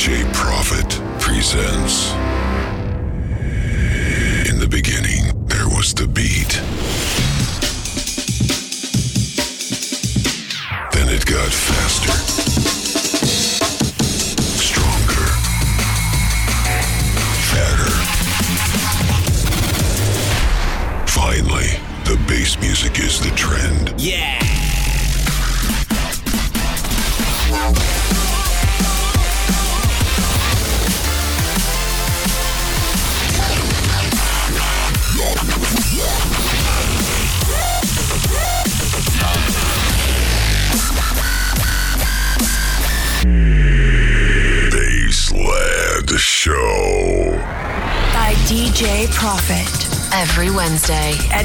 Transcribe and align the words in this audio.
DJ 0.00 0.24
Prophet 0.32 0.88
presents. 1.20 2.12
In 4.48 4.58
the 4.58 4.66
beginning, 4.66 5.46
there 5.46 5.68
was 5.68 5.92
the 5.92 6.06
beat. 6.06 6.39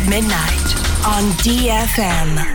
Midnight 0.10 0.76
on 1.06 1.24
DFM. 1.42 2.55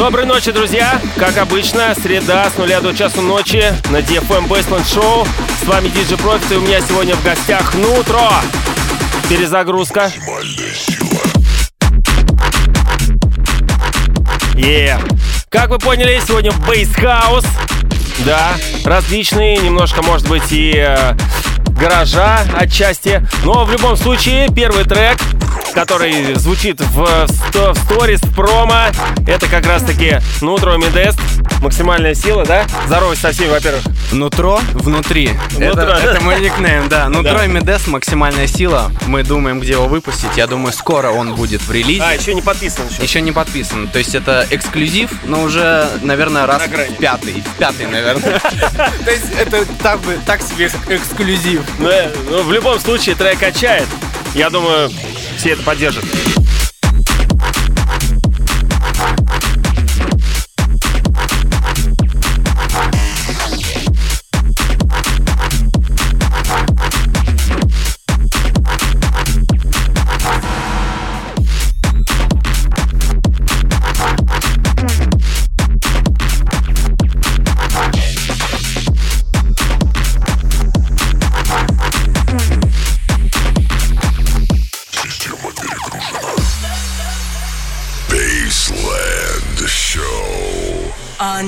Доброй 0.00 0.24
ночи, 0.24 0.50
друзья! 0.50 0.98
Как 1.18 1.36
обычно, 1.36 1.94
среда 1.94 2.48
с 2.48 2.56
нуля 2.56 2.80
до 2.80 2.94
часу 2.94 3.20
ночи 3.20 3.62
на 3.90 3.98
DFM 3.98 4.48
Baseline 4.48 4.82
Show. 4.82 5.28
С 5.62 5.66
вами 5.66 5.88
DJ 5.88 6.18
Profit, 6.18 6.54
и 6.54 6.56
у 6.56 6.62
меня 6.62 6.80
сегодня 6.80 7.14
в 7.16 7.22
гостях 7.22 7.74
Нутро. 7.74 8.30
Перезагрузка. 9.28 10.10
Е. 14.54 14.98
Как 15.50 15.68
вы 15.68 15.78
поняли, 15.78 16.18
сегодня 16.26 16.50
House. 16.50 17.46
Да, 18.24 18.54
различные, 18.86 19.58
немножко, 19.58 20.00
может 20.00 20.26
быть, 20.26 20.50
и 20.50 20.72
э, 20.78 21.14
гаража 21.78 22.46
отчасти. 22.56 23.22
Но 23.44 23.66
в 23.66 23.70
любом 23.70 23.98
случае, 23.98 24.48
первый 24.48 24.84
трек, 24.84 25.18
который 25.74 26.34
звучит 26.34 26.80
в, 26.80 27.26
сто- 27.48 27.72
в 27.72 27.78
сторис, 27.78 28.20
промо, 28.36 28.86
это 29.26 29.46
как 29.48 29.66
раз-таки 29.66 30.18
Нутро 30.40 30.76
Медест. 30.76 31.18
Максимальная 31.60 32.14
сила, 32.14 32.44
да? 32.44 32.64
Здороваюсь 32.86 33.18
со 33.18 33.32
всеми, 33.32 33.50
во-первых. 33.50 33.82
Нутро 34.12 34.60
внутри. 34.72 35.30
Это, 35.58 35.82
это 36.02 36.20
мой 36.22 36.40
никнейм, 36.40 36.88
да. 36.88 37.08
Нутро 37.10 37.38
Да. 37.38 37.44
и 37.44 37.48
Медес 37.48 37.86
максимальная 37.86 38.46
сила. 38.46 38.90
Мы 39.06 39.22
думаем, 39.22 39.60
где 39.60 39.72
его 39.72 39.86
выпустить. 39.86 40.36
Я 40.36 40.46
думаю, 40.46 40.72
скоро 40.72 41.10
он 41.10 41.34
будет 41.34 41.60
в 41.60 41.70
релизе. 41.70 42.02
А, 42.02 42.12
еще 42.12 42.34
не 42.34 42.42
подписан 42.42 42.86
еще. 42.90 43.02
Еще 43.02 43.20
не 43.20 43.32
подписан. 43.32 43.88
То 43.88 43.98
есть 43.98 44.14
это 44.14 44.46
эксклюзив, 44.50 45.10
но 45.24 45.42
уже, 45.42 45.88
наверное, 46.02 46.46
раз 46.46 46.62
На 46.66 46.84
в 46.84 46.96
пятый. 46.96 47.42
В 47.42 47.58
пятый, 47.58 47.86
наверное. 47.86 48.40
То 49.04 49.10
есть 49.10 49.26
это 49.38 49.64
так 49.82 50.00
бы 50.00 50.18
так 50.24 50.40
себе 50.42 50.70
эксклюзив. 50.88 51.62
Ну, 51.78 52.42
в 52.42 52.52
любом 52.52 52.78
случае, 52.80 53.14
трек 53.14 53.38
качает. 53.38 53.86
Я 54.34 54.48
думаю, 54.48 54.90
все 55.36 55.50
это 55.50 55.62
поддержат. 55.62 56.04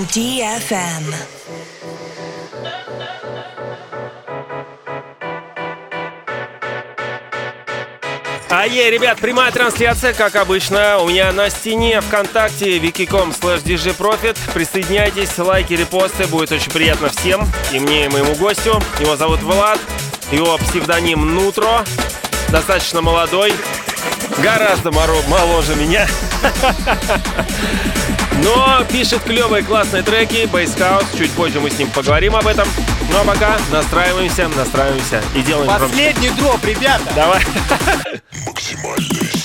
On 0.02 0.08
DFM. 0.08 1.14
А 8.50 8.66
е, 8.66 8.90
ребят, 8.90 9.18
прямая 9.18 9.52
трансляция, 9.52 10.12
как 10.12 10.36
обычно, 10.36 10.98
у 10.98 11.08
меня 11.08 11.32
на 11.32 11.48
стене 11.50 12.00
ВКонтакте 12.00 12.78
wiki.com 12.78 13.30
slash 13.30 13.62
djprofit. 13.62 14.36
Присоединяйтесь, 14.52 15.38
лайки, 15.38 15.74
репосты, 15.74 16.26
будет 16.26 16.52
очень 16.52 16.72
приятно 16.72 17.08
всем, 17.08 17.46
и 17.72 17.78
мне, 17.78 18.06
и 18.06 18.08
моему 18.08 18.34
гостю. 18.34 18.82
Его 18.98 19.16
зовут 19.16 19.40
Влад, 19.42 19.78
его 20.32 20.58
псевдоним 20.58 21.34
Нутро, 21.34 21.84
достаточно 22.50 23.00
молодой, 23.00 23.54
гораздо 24.38 24.90
моложе 24.90 25.76
меня. 25.76 26.08
Но 28.42 28.84
пишет 28.90 29.22
клевые 29.22 29.62
классные 29.62 30.02
треки, 30.02 30.46
бейсхаус, 30.46 31.04
чуть 31.16 31.30
позже 31.32 31.60
мы 31.60 31.70
с 31.70 31.78
ним 31.78 31.90
поговорим 31.90 32.36
об 32.36 32.46
этом. 32.46 32.68
Ну 33.10 33.20
а 33.20 33.24
пока 33.24 33.58
настраиваемся, 33.70 34.48
настраиваемся 34.48 35.22
и 35.34 35.42
делаем. 35.42 35.68
Последний 35.68 36.30
дроп, 36.30 36.64
ребята. 36.64 37.12
Давай. 37.14 37.42
Максимальная 38.46 39.41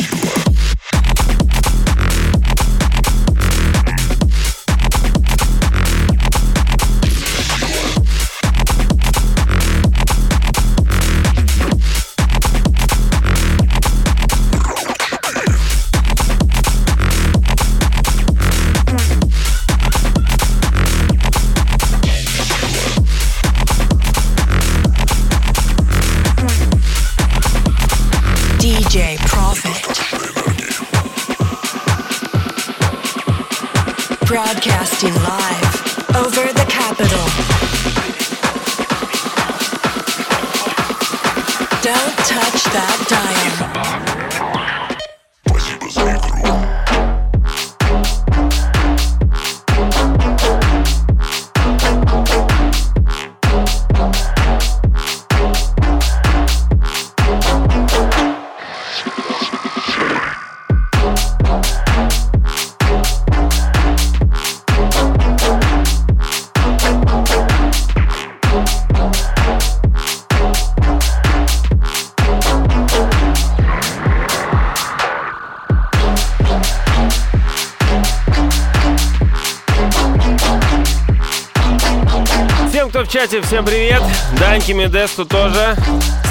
чате, 83.38 83.42
всем 83.42 83.66
привет. 83.66 84.02
Даньки 84.40 84.72
Медесту 84.72 85.26
тоже 85.26 85.76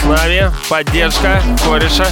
с 0.01 0.05
нами. 0.05 0.51
Поддержка 0.69 1.43
кореша. 1.65 2.07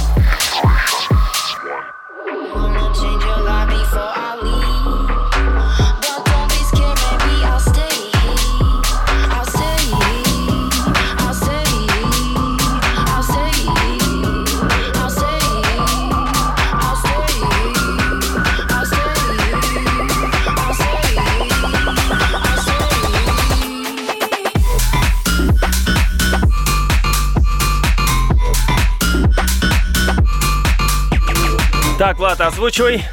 Так, 31.97 32.17
Влад, 32.17 32.41
озвучивай. 32.41 33.05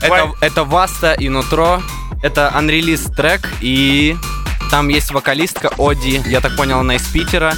Это, 0.00 0.32
это 0.40 0.64
Васта 0.64 1.12
и 1.12 1.28
Нутро. 1.28 1.80
Это 2.22 2.52
unreleased 2.56 3.14
трек, 3.14 3.48
и 3.60 4.16
там 4.68 4.88
есть 4.88 5.12
вокалистка 5.12 5.70
Оди. 5.78 6.20
Я 6.26 6.40
так 6.40 6.56
понял, 6.56 6.80
она 6.80 6.96
из 6.96 7.06
Питера. 7.06 7.54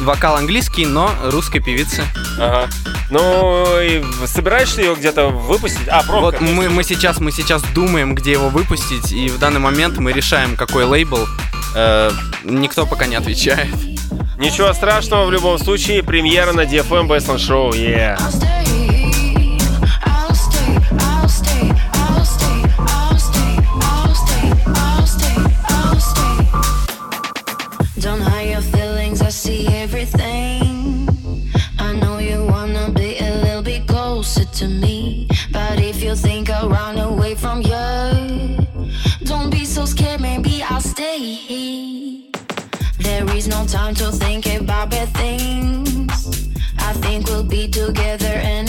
Вокал 0.00 0.36
английский, 0.36 0.86
но 0.86 1.10
русской 1.24 1.60
певицы. 1.60 2.02
Ага. 2.38 2.68
Ну, 3.10 3.80
и 3.80 4.02
собираешься 4.26 4.80
ее 4.80 4.96
где-то 4.96 5.28
выпустить? 5.28 5.86
А, 5.88 6.02
пробка. 6.02 6.20
Вот 6.20 6.40
мы, 6.40 6.68
мы 6.68 6.82
сейчас 6.82 7.20
мы 7.20 7.30
сейчас 7.30 7.62
думаем, 7.74 8.14
где 8.14 8.32
его 8.32 8.48
выпустить, 8.48 9.12
и 9.12 9.28
в 9.28 9.38
данный 9.38 9.60
момент 9.60 9.98
мы 9.98 10.12
решаем, 10.12 10.56
какой 10.56 10.84
лейбл. 10.84 11.26
Э, 11.76 12.10
никто 12.42 12.86
пока 12.86 13.06
не 13.06 13.16
отвечает. 13.16 13.74
Ничего 14.36 14.72
страшного, 14.72 15.26
в 15.26 15.32
любом 15.32 15.58
случае, 15.58 16.02
премьера 16.02 16.52
на 16.52 16.62
DFM 16.62 17.06
Best 17.06 17.28
on 17.28 17.36
Show, 17.36 17.70
yeah. 17.70 18.18
To 43.98 44.12
think 44.12 44.46
about 44.46 44.90
bad 44.90 45.08
things. 45.08 46.48
I 46.78 46.92
think 47.02 47.26
we'll 47.26 47.42
be 47.42 47.66
together 47.66 48.26
anyway, 48.26 48.67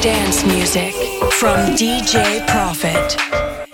dance 0.00 0.46
music 0.46 0.94
from 1.32 1.58
DJ 1.76 2.46
Profit. 2.46 3.69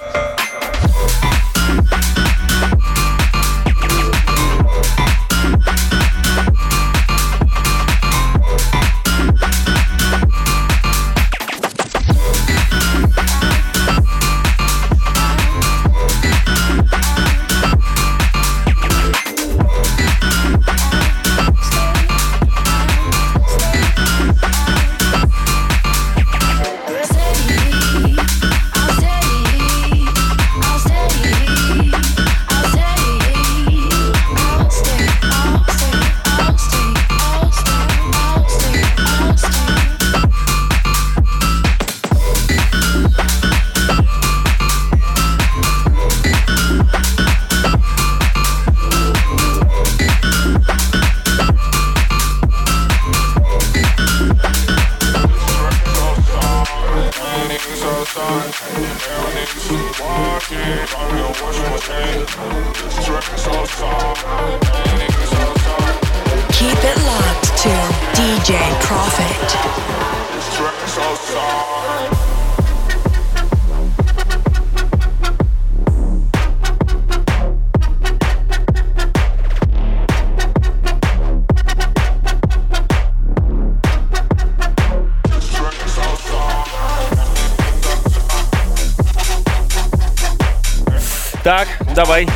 Давай. 91.96 92.29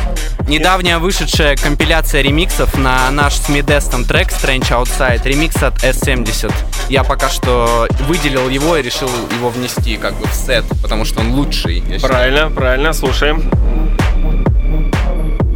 Недавняя 0.47 0.97
вышедшая 0.97 1.55
компиляция 1.55 2.23
ремиксов 2.23 2.75
на 2.77 3.09
наш 3.11 3.35
с 3.35 3.47
Медестом 3.47 4.05
трек 4.05 4.29
Strange 4.29 4.69
Outside, 4.71 5.21
ремикс 5.23 5.61
от 5.61 5.83
S70. 5.83 6.51
Я 6.89 7.03
пока 7.03 7.29
что 7.29 7.87
выделил 8.07 8.49
его 8.49 8.75
и 8.75 8.81
решил 8.81 9.09
его 9.37 9.49
внести 9.49 9.97
как 9.97 10.15
бы 10.15 10.25
в 10.27 10.33
сет, 10.33 10.65
потому 10.81 11.05
что 11.05 11.19
он 11.19 11.33
лучший. 11.33 11.83
Правильно, 12.01 12.49
правильно, 12.49 12.91
слушаем. 12.91 13.39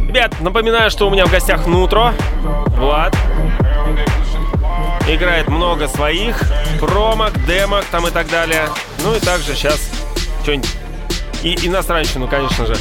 Ребят, 0.06 0.40
напоминаю, 0.40 0.90
что 0.90 1.08
у 1.08 1.10
меня 1.10 1.26
в 1.26 1.30
гостях 1.32 1.66
Нутро, 1.66 2.12
Влад. 2.78 3.14
Играет 5.08 5.48
много 5.48 5.88
своих 5.88 6.40
промок, 6.80 7.32
демок 7.44 7.84
там 7.90 8.06
и 8.06 8.10
так 8.12 8.30
далее. 8.30 8.68
Ну 9.02 9.16
и 9.16 9.20
также 9.20 9.54
сейчас 9.54 9.80
что-нибудь 10.42 10.70
и 11.42 11.66
иностранщину, 11.66 12.28
конечно 12.28 12.66
же. 12.66 12.76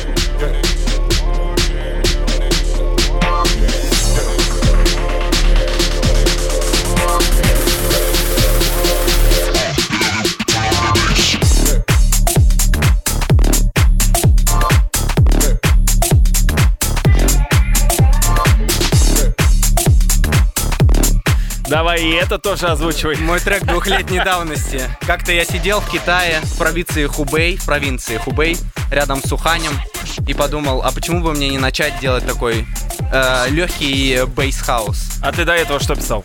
Давай 21.75 22.01
и 22.01 22.11
это 22.11 22.39
тоже 22.39 22.67
озвучивай. 22.67 23.17
Мой 23.17 23.41
трек 23.41 23.65
двухлетней 23.65 24.23
давности. 24.23 24.83
Как-то 25.05 25.33
я 25.33 25.43
сидел 25.43 25.81
в 25.81 25.91
Китае, 25.91 26.39
в 26.41 26.57
провинции 26.57 27.05
Хубей, 27.05 27.57
в 27.57 27.65
провинции 27.65 28.15
Хубей, 28.15 28.55
рядом 28.91 29.21
с 29.21 29.27
Уханем, 29.27 29.77
и 30.25 30.33
подумал, 30.33 30.83
а 30.83 30.93
почему 30.93 31.21
бы 31.21 31.33
мне 31.33 31.49
не 31.49 31.57
начать 31.57 31.99
делать 31.99 32.25
такой 32.25 32.65
э, 33.11 33.49
легкий 33.49 34.23
bass 34.25 34.63
house? 34.63 35.19
А 35.21 35.33
ты 35.33 35.43
до 35.43 35.51
этого 35.51 35.81
что 35.81 35.95
писал? 35.95 36.23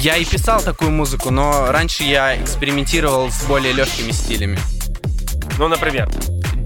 Я 0.00 0.16
и 0.16 0.24
писал 0.24 0.60
такую 0.60 0.90
музыку, 0.90 1.30
но 1.30 1.70
раньше 1.70 2.02
я 2.02 2.36
экспериментировал 2.42 3.30
с 3.30 3.44
более 3.44 3.72
легкими 3.72 4.10
стилями. 4.10 4.58
Ну, 5.56 5.68
например. 5.68 6.08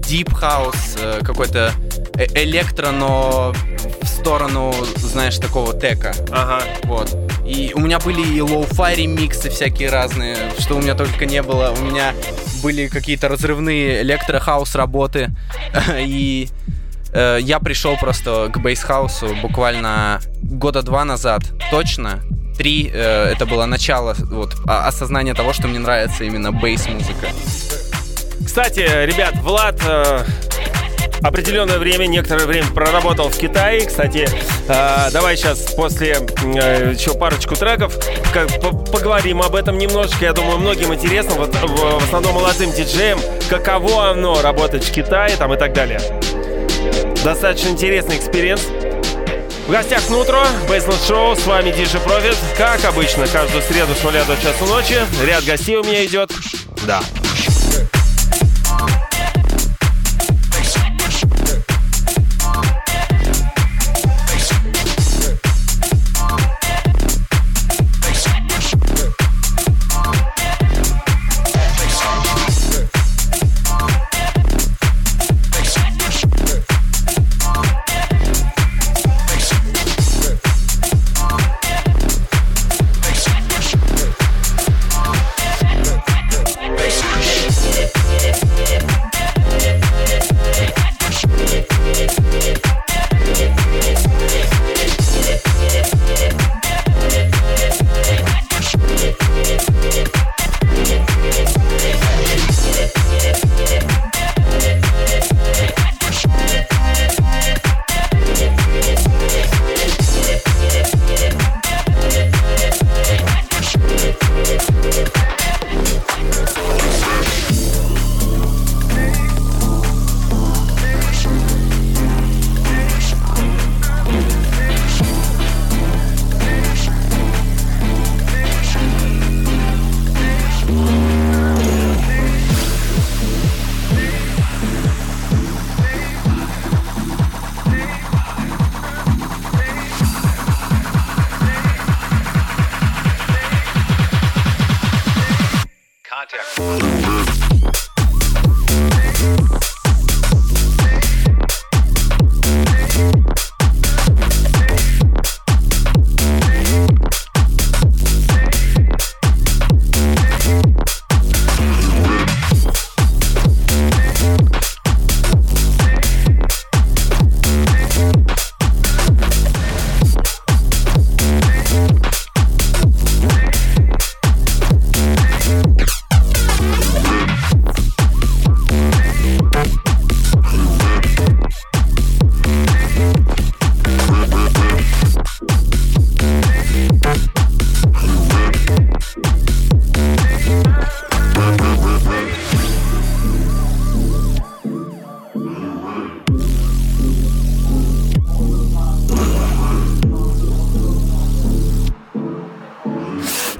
deep 0.01 0.29
house, 0.41 0.97
э, 0.99 1.19
какой-то 1.23 1.73
э- 2.15 2.43
электро, 2.43 2.89
но 2.89 3.53
в 4.01 4.07
сторону, 4.07 4.73
знаешь, 4.95 5.37
такого 5.37 5.79
tech 5.79 6.03
а. 6.03 6.15
Ага. 6.31 6.63
Вот. 6.85 7.26
И 7.47 7.71
у 7.73 7.79
меня 7.79 7.97
были 7.99 8.21
и 8.21 8.41
lo-fi 8.41 8.95
ремиксы 8.95 9.49
всякие 9.49 9.89
разные, 9.89 10.35
что 10.59 10.75
у 10.75 10.81
меня 10.81 10.95
только 10.95 11.25
не 11.25 11.41
было. 11.41 11.73
У 11.79 11.81
меня 11.81 12.13
были 12.61 12.87
какие-то 12.87 13.29
разрывные 13.29 14.01
электрохаус 14.01 14.75
работы. 14.75 15.29
И 15.97 16.49
э, 17.13 17.37
я 17.41 17.59
пришел 17.59 17.95
просто 17.97 18.49
к 18.53 18.59
бейсхаусу 18.59 19.33
буквально 19.41 20.19
года 20.43 20.81
два 20.81 21.05
назад, 21.05 21.43
точно. 21.71 22.21
Три, 22.57 22.91
э, 22.93 23.31
это 23.31 23.45
было 23.45 23.65
начало 23.65 24.15
вот, 24.19 24.55
а- 24.65 24.87
осознания 24.87 25.33
того, 25.33 25.53
что 25.53 25.67
мне 25.67 25.79
нравится 25.79 26.25
именно 26.25 26.51
бейс-музыка. 26.51 27.29
Кстати, 28.45 28.79
ребят, 29.05 29.35
Влад 29.41 29.81
э, 29.87 30.25
определенное 31.27 31.77
время, 31.77 32.07
некоторое 32.07 32.45
время 32.45 32.67
проработал 32.71 33.29
в 33.29 33.37
Китае. 33.37 33.85
Кстати, 33.85 34.27
э, 34.67 35.11
давай 35.11 35.35
сейчас 35.35 35.59
после 35.73 36.17
э, 36.43 36.93
еще 36.97 37.13
парочку 37.13 37.55
треков 37.55 37.93
поговорим 38.91 39.41
об 39.41 39.55
этом 39.55 39.77
немножечко. 39.77 40.25
Я 40.25 40.33
думаю, 40.33 40.57
многим 40.57 40.93
интересно, 40.93 41.35
вот 41.35 41.53
в, 41.55 41.99
в 41.99 42.03
основном 42.03 42.35
молодым 42.35 42.71
диджеям, 42.71 43.19
каково 43.49 44.11
оно 44.11 44.41
работать 44.41 44.83
в 44.83 44.91
Китае 44.91 45.35
там 45.37 45.53
и 45.53 45.57
так 45.57 45.73
далее. 45.73 45.99
Достаточно 47.23 47.69
интересный 47.69 48.17
experience. 48.17 48.61
В 49.67 49.71
гостях 49.71 50.07
Нутро, 50.09 50.43
Bassland 50.69 51.01
Show, 51.05 51.35
с 51.35 51.45
вами 51.45 51.71
DJ 51.71 51.99
Profit. 51.99 52.37
Как 52.57 52.85
обычно, 52.85 53.27
каждую 53.27 53.61
среду 53.63 53.93
с 53.99 54.03
нуля 54.03 54.23
до 54.23 54.37
часу 54.37 54.65
ночи. 54.65 54.95
Ряд 55.25 55.43
гостей 55.43 55.75
у 55.75 55.83
меня 55.83 56.05
идет. 56.05 56.31
Да. 56.85 57.01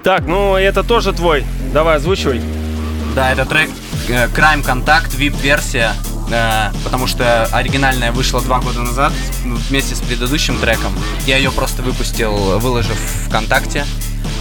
Так, 0.08 0.26
ну 0.26 0.56
это 0.56 0.84
тоже 0.86 1.12
твой. 1.12 1.44
Давай, 1.74 1.98
озвучивай. 1.98 2.42
Да, 3.14 3.30
это 3.34 3.46
трек 3.46 3.70
э, 4.08 4.28
Crime 4.28 4.64
Contact, 4.64 5.18
VIP-версия, 5.18 5.92
э, 6.32 6.72
потому 6.86 7.08
что 7.08 7.44
оригинальная 7.48 8.14
вышла 8.14 8.40
два 8.40 8.62
года 8.62 8.80
назад 8.80 9.12
ну, 9.44 9.56
вместе 9.56 9.96
с 9.96 10.00
предыдущим 10.00 10.60
треком. 10.60 10.94
Я 11.26 11.36
ее 11.36 11.52
просто 11.52 11.82
выпустил, 11.82 12.58
выложив 12.58 12.98
ВКонтакте. 13.28 13.86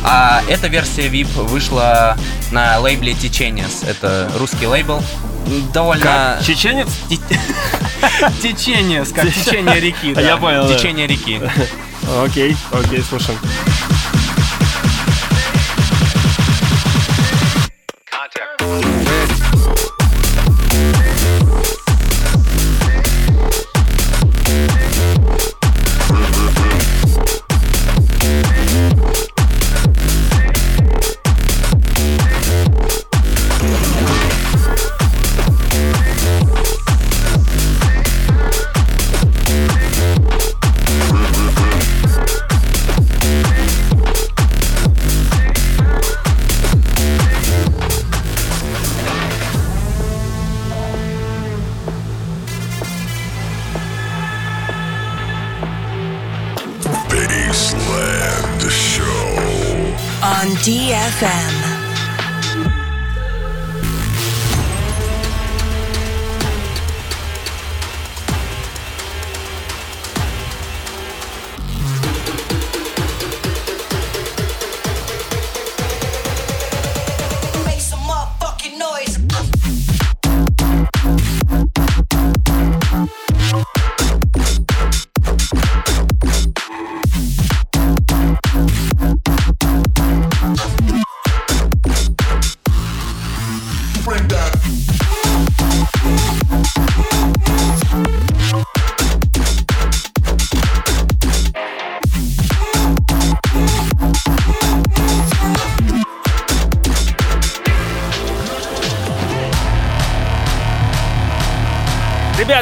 А 0.05 0.41
эта 0.49 0.69
версия 0.69 1.09
VIP 1.09 1.43
вышла 1.43 2.17
на 2.53 2.79
лейбле 2.79 3.15
Течениес. 3.15 3.83
Это 3.83 4.31
русский 4.39 4.69
лейбл. 4.69 5.03
Довольно... 5.75 6.05
Как? 6.05 6.45
Чеченец? 6.45 6.91
Течениес, 8.41 9.11
как 9.11 9.25
течение 9.35 9.81
реки. 9.81 10.15
Я 10.17 10.37
понял. 10.37 10.69
Течение 10.69 11.09
реки. 11.09 11.41
Окей, 12.25 12.57
окей, 12.71 13.03
слушаем. 13.03 13.39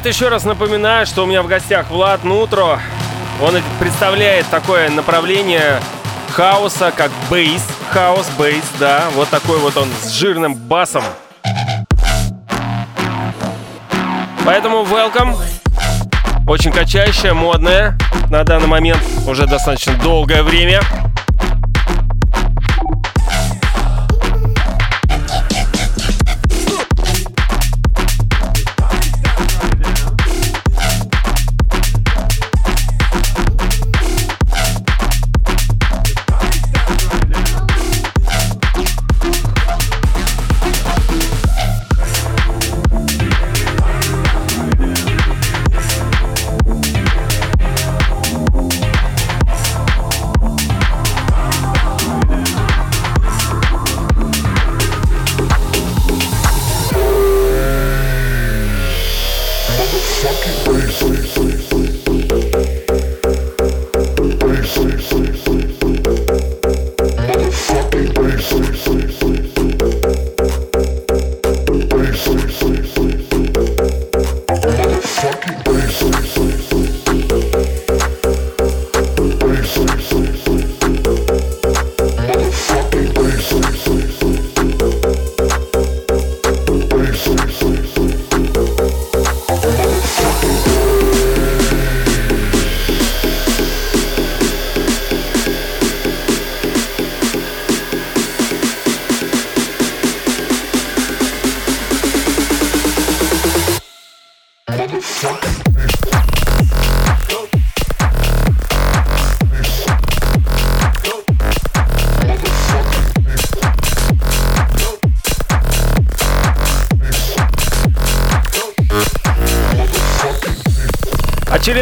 Ребят, 0.04 0.16
еще 0.16 0.28
раз 0.28 0.44
напоминаю, 0.44 1.06
что 1.06 1.22
у 1.22 1.26
меня 1.26 1.42
в 1.42 1.46
гостях 1.46 1.88
Влад 1.88 2.24
Нутро. 2.24 2.78
Он 3.40 3.54
представляет 3.80 4.44
такое 4.48 4.90
направление 4.90 5.80
хаоса, 6.30 6.92
как 6.94 7.10
бейс. 7.30 7.66
Хаос, 7.90 8.28
бейс, 8.38 8.64
да. 8.78 9.04
Вот 9.14 9.30
такой 9.30 9.58
вот 9.60 9.78
он 9.78 9.88
с 10.02 10.10
жирным 10.10 10.56
басом. 10.56 11.02
Поэтому 14.44 14.82
welcome. 14.82 15.36
Очень 16.46 16.72
качающая, 16.72 17.32
модная. 17.32 17.96
На 18.28 18.44
данный 18.44 18.66
момент 18.66 19.00
уже 19.26 19.46
достаточно 19.46 19.94
долгое 19.94 20.42
время. 20.42 20.82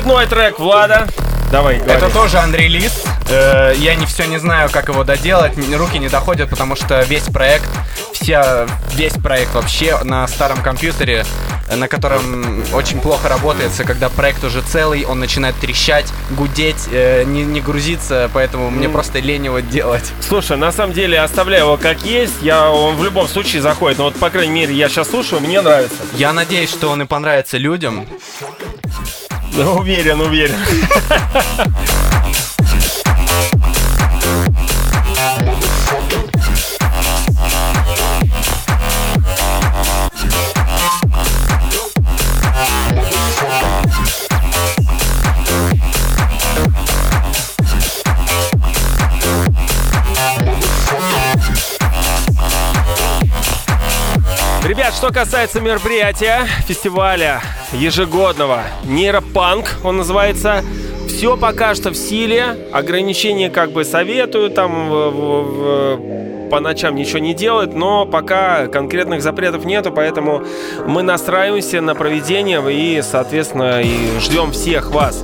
Очередной 0.03 0.27
трек 0.27 0.59
Влада. 0.59 1.07
Давай, 1.53 1.79
говори. 1.79 1.93
Это 1.93 2.11
тоже 2.13 2.39
анрелиз. 2.39 3.05
Э, 3.31 3.73
Я 3.77 3.95
не 3.95 4.05
все 4.05 4.25
не 4.25 4.39
знаю, 4.39 4.69
как 4.69 4.89
его 4.89 5.05
доделать. 5.05 5.53
Руки 5.77 5.99
не 6.01 6.09
доходят, 6.09 6.51
потому 6.51 6.75
что 6.75 7.03
весь 7.03 7.25
проект, 7.25 7.69
вся, 8.13 8.67
весь 8.95 9.13
проект 9.13 9.55
вообще 9.55 9.97
на 10.03 10.27
старом 10.27 10.61
компьютере, 10.61 11.25
э, 11.69 11.77
на 11.77 11.87
котором 11.87 12.65
очень 12.73 12.99
плохо 13.01 13.29
работается, 13.29 13.85
когда 13.85 14.09
проект 14.09 14.43
уже 14.43 14.61
целый, 14.63 15.05
он 15.05 15.21
начинает 15.21 15.55
трещать, 15.55 16.13
гудеть, 16.31 16.89
э, 16.91 17.23
не, 17.23 17.45
не 17.45 17.61
грузиться, 17.61 18.29
поэтому 18.35 18.71
мне 18.71 18.89
просто 18.89 19.21
лень 19.21 19.45
его 19.45 19.61
делать. 19.61 20.11
Слушай, 20.27 20.57
на 20.57 20.73
самом 20.73 20.95
деле 20.95 21.21
оставляю 21.21 21.67
его 21.67 21.77
как 21.77 22.03
есть. 22.03 22.43
Я, 22.43 22.71
он 22.73 22.97
в 22.97 23.05
любом 23.05 23.29
случае 23.29 23.63
заходит. 23.63 23.99
Но 23.99 24.05
вот, 24.07 24.17
по 24.17 24.31
крайней 24.31 24.53
мере, 24.53 24.75
я 24.75 24.89
сейчас 24.89 25.11
слушаю, 25.11 25.41
мне 25.41 25.61
нравится. 25.61 25.95
Я 26.15 26.33
надеюсь, 26.33 26.71
что 26.71 26.89
он 26.91 27.03
и 27.03 27.05
понравится 27.05 27.57
людям. 27.57 28.05
Уверен, 29.57 30.21
уверен. 30.21 30.57
что 55.03 55.13
касается 55.13 55.61
мероприятия, 55.61 56.47
фестиваля 56.69 57.41
ежегодного 57.73 58.63
Нейропанк, 58.85 59.65
он 59.83 59.97
называется, 59.97 60.63
все 61.09 61.37
пока 61.37 61.75
что 61.75 61.91
в 61.91 61.97
силе, 61.97 62.69
ограничения 62.73 63.51
как 63.51 63.73
бы 63.73 63.85
советуют, 63.85 64.55
там 64.55 64.89
в- 64.89 65.11
в- 65.11 65.43
в- 65.97 66.49
по 66.51 66.61
ночам 66.61 66.95
ничего 66.95 67.19
не 67.19 67.35
делать, 67.35 67.75
но 67.75 68.07
пока 68.07 68.69
конкретных 68.69 69.23
запретов 69.23 69.65
нету, 69.65 69.91
поэтому 69.91 70.45
мы 70.87 71.03
настраиваемся 71.03 71.81
на 71.81 71.97
проведение 71.97 72.63
и, 72.73 73.03
соответственно, 73.03 73.81
и 73.83 74.21
ждем 74.21 74.53
всех 74.53 74.93
вас. 74.93 75.21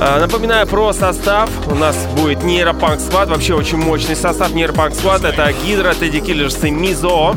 А, 0.00 0.18
Напоминаю 0.18 0.66
про 0.66 0.92
состав. 0.92 1.48
У 1.70 1.76
нас 1.76 1.94
будет 2.16 2.42
Нейропанк 2.42 2.98
Склад, 2.98 3.28
вообще 3.28 3.54
очень 3.54 3.78
мощный 3.78 4.16
состав 4.16 4.52
Нейропанк 4.54 4.92
Склад. 4.96 5.22
Это 5.22 5.52
Гидра, 5.64 5.94
Тедди 5.94 6.18
Киллерс 6.18 6.64
и 6.64 6.70
Мизо. 6.72 7.36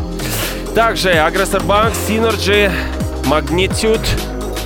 Также 0.78 1.10
Агрессор 1.14 1.64
Банк, 1.64 1.96
Synergy, 2.08 2.72
Magnitude, 3.24 4.08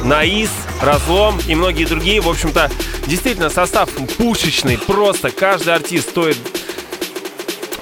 Наис, 0.04 0.50
Разлом 0.82 1.40
и 1.48 1.56
многие 1.56 1.86
другие. 1.86 2.20
В 2.20 2.28
общем-то, 2.28 2.70
действительно, 3.08 3.50
состав 3.50 3.90
пушечный. 4.18 4.78
Просто 4.78 5.32
каждый 5.32 5.74
артист 5.74 6.10
стоит 6.10 6.38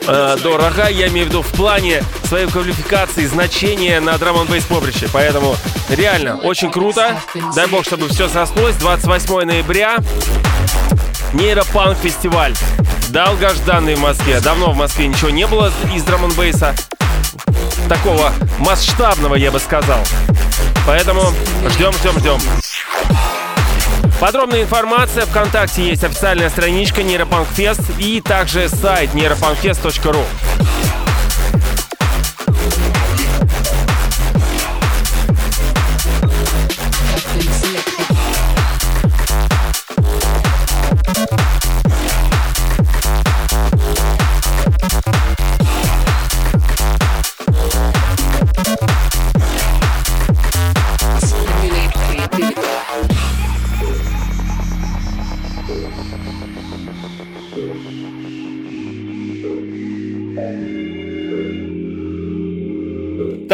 э, 0.05 0.37
дорого. 0.43 0.89
Я 0.91 1.07
имею 1.07 1.25
в 1.25 1.29
виду 1.29 1.41
в 1.41 1.51
плане 1.53 2.03
своей 2.25 2.45
квалификации, 2.45 3.25
значения 3.25 3.99
на 3.99 4.15
драм 4.19 4.37
н 4.37 4.61
поприще. 4.61 5.09
Поэтому 5.11 5.55
реально 5.89 6.35
очень 6.37 6.71
круто. 6.71 7.19
Дай 7.55 7.65
бог, 7.65 7.83
чтобы 7.83 8.09
все 8.09 8.29
сослось. 8.29 8.75
28 8.75 9.41
ноября. 9.45 9.97
Нейропанк 11.33 11.97
фестиваль. 11.97 12.53
Долгожданный 13.09 13.95
в 13.95 14.01
Москве. 14.01 14.39
Давно 14.39 14.71
в 14.71 14.75
Москве 14.75 15.07
ничего 15.07 15.31
не 15.31 15.47
было 15.47 15.73
из 15.95 16.03
драм 16.03 16.25
н 16.25 16.31
такого 17.89 18.31
масштабного, 18.59 19.35
я 19.35 19.51
бы 19.51 19.59
сказал. 19.59 19.99
Поэтому 20.85 21.33
ждем, 21.71 21.91
ждем, 21.93 22.19
ждем. 22.19 22.39
Подробная 24.19 24.61
информация 24.61 25.25
ВКонтакте 25.25 25.87
есть 25.87 26.03
официальная 26.03 26.49
страничка 26.49 27.03
Нейропанкфест 27.03 27.81
и 27.97 28.21
также 28.21 28.69
сайт 28.69 29.13
нейропанкфест.ру. 29.13 30.23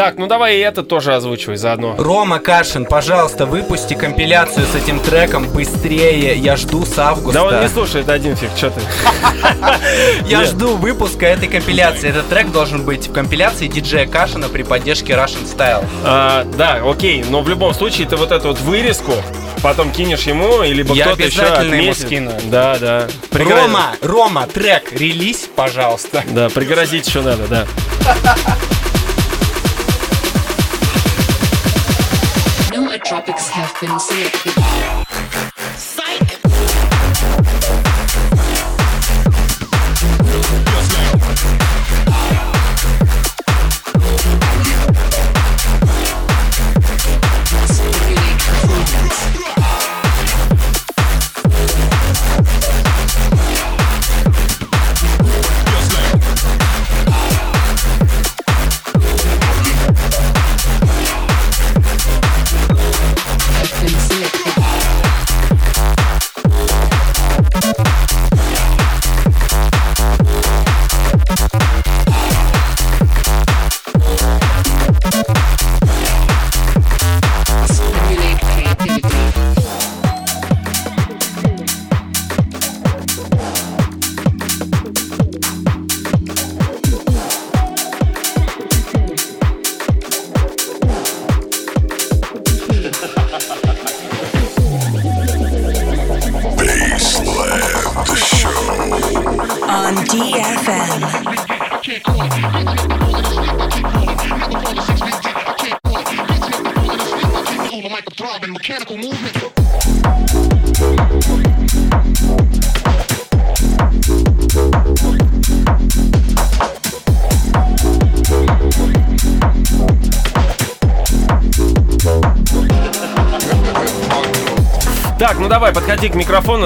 Так, 0.06 0.18
ну 0.18 0.28
давай 0.28 0.58
и 0.58 0.60
это 0.60 0.84
тоже 0.84 1.16
озвучивай 1.16 1.56
заодно. 1.56 1.96
Рома 1.98 2.38
Кашин, 2.38 2.84
пожалуйста, 2.84 3.44
выпусти 3.44 3.94
компиляцию 3.94 4.64
с 4.64 4.76
этим 4.76 5.00
треком 5.00 5.48
быстрее. 5.48 6.36
Я 6.36 6.54
жду 6.54 6.86
с 6.86 6.96
августа. 6.96 7.40
Да 7.40 7.44
он 7.44 7.60
не 7.60 7.68
слушает 7.68 8.08
один 8.08 8.36
фиг, 8.36 8.50
что 8.56 8.70
ты. 8.70 8.80
Я 10.28 10.44
жду 10.44 10.76
выпуска 10.76 11.26
этой 11.26 11.48
компиляции. 11.48 12.08
Этот 12.08 12.28
трек 12.28 12.52
должен 12.52 12.84
быть 12.84 13.08
в 13.08 13.12
компиляции 13.12 13.66
диджея 13.66 14.06
Кашина 14.06 14.48
при 14.48 14.62
поддержке 14.62 15.14
Russian 15.14 15.44
Style. 15.44 15.84
А, 16.04 16.44
да, 16.56 16.80
окей, 16.84 17.24
но 17.28 17.42
в 17.42 17.48
любом 17.48 17.74
случае 17.74 18.06
ты 18.06 18.14
вот 18.14 18.30
эту 18.30 18.46
вот 18.46 18.60
вырезку 18.60 19.12
потом 19.60 19.90
кинешь 19.90 20.22
ему, 20.22 20.62
или 20.62 20.84
кто-то 20.84 21.00
еще 21.00 21.40
обязательно 21.42 21.74
ему 21.74 21.90
отметит. 21.90 22.06
скину. 22.06 22.30
Да, 22.44 22.78
да. 22.78 23.08
Рома, 23.32 23.96
Рома, 24.02 24.46
трек, 24.46 24.92
релиз, 24.92 25.50
пожалуйста. 25.56 26.22
Да, 26.30 26.48
пригрозить 26.48 27.08
еще 27.08 27.22
надо, 27.22 27.48
да. 27.48 27.66
I've 33.66 33.80
been 33.80 33.90
it. 33.90 35.05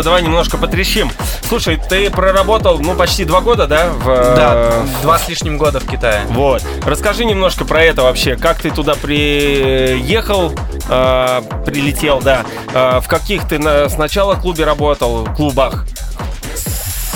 Микрофону, 0.01 0.03
давай 0.03 0.23
немножко 0.23 0.57
потрещим. 0.57 1.11
Слушай, 1.49 1.77
ты 1.77 2.11
проработал, 2.11 2.79
ну, 2.79 2.95
почти 2.95 3.25
два 3.25 3.41
года, 3.41 3.67
да? 3.67 3.91
В, 3.91 4.05
Да, 4.07 4.53
э, 4.55 4.87
два 5.03 5.19
с 5.19 5.29
лишним 5.29 5.59
года 5.59 5.81
в 5.81 5.87
Китае. 5.87 6.23
Вот. 6.31 6.63
Расскажи 6.85 7.25
немножко 7.25 7.65
про 7.65 7.83
это 7.83 8.03
вообще. 8.03 8.37
Как 8.37 8.61
ты 8.61 8.71
туда 8.71 8.95
приехал, 8.95 10.53
э, 10.89 11.43
прилетел, 11.67 12.21
да? 12.21 12.45
Э, 12.73 13.01
в 13.01 13.09
каких 13.09 13.49
ты 13.49 13.59
на, 13.59 13.89
сначала 13.89 14.35
клубе 14.35 14.65
работал, 14.65 15.27
клубах? 15.37 15.85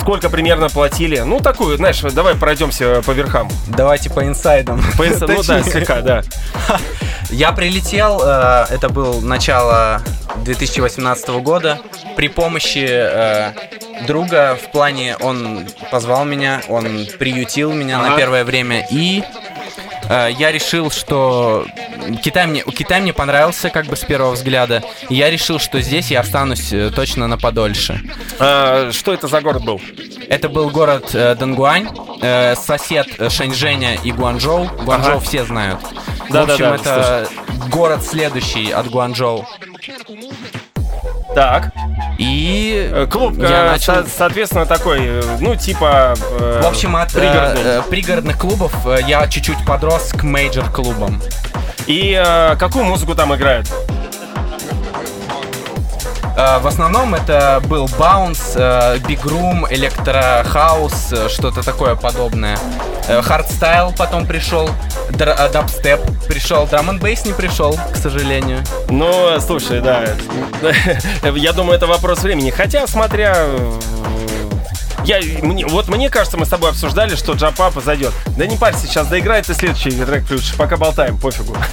Сколько 0.05 0.29
примерно 0.29 0.69
платили? 0.69 1.17
Ну, 1.21 1.39
такую, 1.39 1.77
знаешь, 1.77 1.99
давай 1.99 2.35
пройдемся 2.35 3.01
по 3.03 3.09
верхам. 3.09 3.49
Давайте 3.65 4.11
по 4.11 4.23
инсайдам. 4.23 4.79
По 4.99 5.07
инс- 5.07 5.19
ну 5.19 5.41
да, 5.41 5.63
слегка, 5.63 6.01
да. 6.01 6.21
Я 7.31 7.51
прилетел, 7.53 8.21
э, 8.23 8.65
это 8.69 8.89
был 8.89 9.19
начало 9.21 10.03
2018 10.43 11.27
года, 11.41 11.79
при 12.15 12.27
помощи 12.27 12.85
э, 12.87 13.53
друга 14.05 14.55
в 14.63 14.71
плане, 14.71 15.17
он 15.21 15.65
позвал 15.89 16.23
меня, 16.23 16.61
он 16.69 17.07
приютил 17.17 17.73
меня 17.73 17.97
Ага. 17.99 18.11
на 18.11 18.15
первое 18.15 18.43
время, 18.43 18.85
и 18.91 19.23
э, 20.07 20.29
я 20.37 20.51
решил, 20.51 20.91
что 20.91 21.65
Китай 22.23 22.47
мне, 22.47 22.61
Китай 22.63 23.01
мне 23.01 23.13
понравился 23.13 23.69
как 23.69 23.85
бы 23.85 23.95
с 23.95 24.01
первого 24.01 24.31
взгляда, 24.31 24.83
и 25.09 25.15
я 25.15 25.29
решил, 25.29 25.59
что 25.59 25.79
здесь 25.81 26.11
я 26.11 26.21
останусь 26.21 26.71
э, 26.73 26.91
точно 26.93 27.27
на 27.27 27.37
подольше. 27.37 28.01
А, 28.39 28.91
что 28.91 29.13
это 29.13 29.27
за 29.27 29.41
город 29.41 29.63
был? 29.63 29.81
Это 30.29 30.49
был 30.49 30.69
город 30.69 31.11
э, 31.13 31.35
Дангуань, 31.35 31.87
э, 32.21 32.55
сосед 32.55 33.07
э, 33.19 33.29
Шэньчжэня 33.29 33.95
и 34.03 34.11
Гуанчжоу. 34.11 34.65
Гуанчжоу 34.83 35.17
Ага. 35.17 35.19
все 35.25 35.43
знают. 35.45 35.79
Да, 36.29 36.45
в 36.45 36.49
общем, 36.51 36.65
да, 36.65 36.77
да, 36.77 37.21
это 37.21 37.29
город 37.69 38.03
следующий 38.03 38.71
от 38.71 38.89
Гуанчжоу. 38.89 39.45
Так. 41.35 41.71
И 42.17 42.89
Э, 42.93 43.07
Клуб, 43.11 43.37
Я 43.37 43.71
начал- 43.71 43.95
со- 43.95 44.07
соответственно, 44.09 44.65
такой, 44.65 45.21
ну, 45.39 45.55
типа... 45.55 46.15
э, 46.39 46.61
в 46.63 46.67
общем, 46.67 46.95
от 46.95 47.11
пригородный. 47.11 47.61
э, 47.63 47.81
пригородных 47.89 48.37
клубов 48.39 48.73
я 49.05 49.27
чуть-чуть 49.27 49.65
подрос 49.65 50.11
к 50.13 50.23
major-клубам. 50.23 51.21
И 51.87 52.19
э, 52.23 52.55
какую 52.57 52.85
музыку 52.85 53.15
там 53.15 53.33
играют? 53.35 53.71
Э, 56.35 56.59
В 56.59 56.67
основном 56.67 57.15
это 57.15 57.61
был 57.65 57.87
bounce, 57.97 58.53
э, 58.55 58.97
big 59.07 59.23
room, 59.25 59.65
electro 59.69 60.46
house, 60.46 61.13
э, 61.13 61.29
что-то 61.29 61.63
такое 61.63 61.95
подобное. 61.95 62.57
Hardstyle 63.07 63.93
потом 63.95 64.25
пришел, 64.25 64.67
dubstep 65.11 66.01
пришел, 66.27 66.65
драм 66.65 66.89
н 66.89 66.97
бейс 66.97 67.23
не 67.23 67.33
пришел, 67.33 67.77
к 67.93 67.97
сожалению. 67.97 68.63
Ну, 68.89 69.39
слушай, 69.39 69.79
да. 69.79 70.05
Я 71.35 71.53
думаю, 71.53 71.75
это 71.77 71.85
вопрос 71.85 72.23
времени. 72.23 72.49
Хотя, 72.49 72.87
смотря... 72.87 73.35
Я, 75.05 75.19
мне, 75.43 75.65
вот 75.67 75.87
мне 75.87 76.09
кажется, 76.09 76.37
мы 76.37 76.45
с 76.45 76.49
тобой 76.49 76.71
обсуждали, 76.71 77.15
что 77.15 77.33
Джапапа 77.33 77.79
зайдет. 77.79 78.11
Да 78.37 78.45
не 78.47 78.57
парься, 78.57 78.87
сейчас 78.87 79.07
доиграет 79.07 79.47
и 79.49 79.53
следующий 79.53 79.91
трек 79.91 80.25
включишь. 80.25 80.55
Пока 80.55 80.77
болтаем, 80.77 81.17
пофигу. 81.17 81.55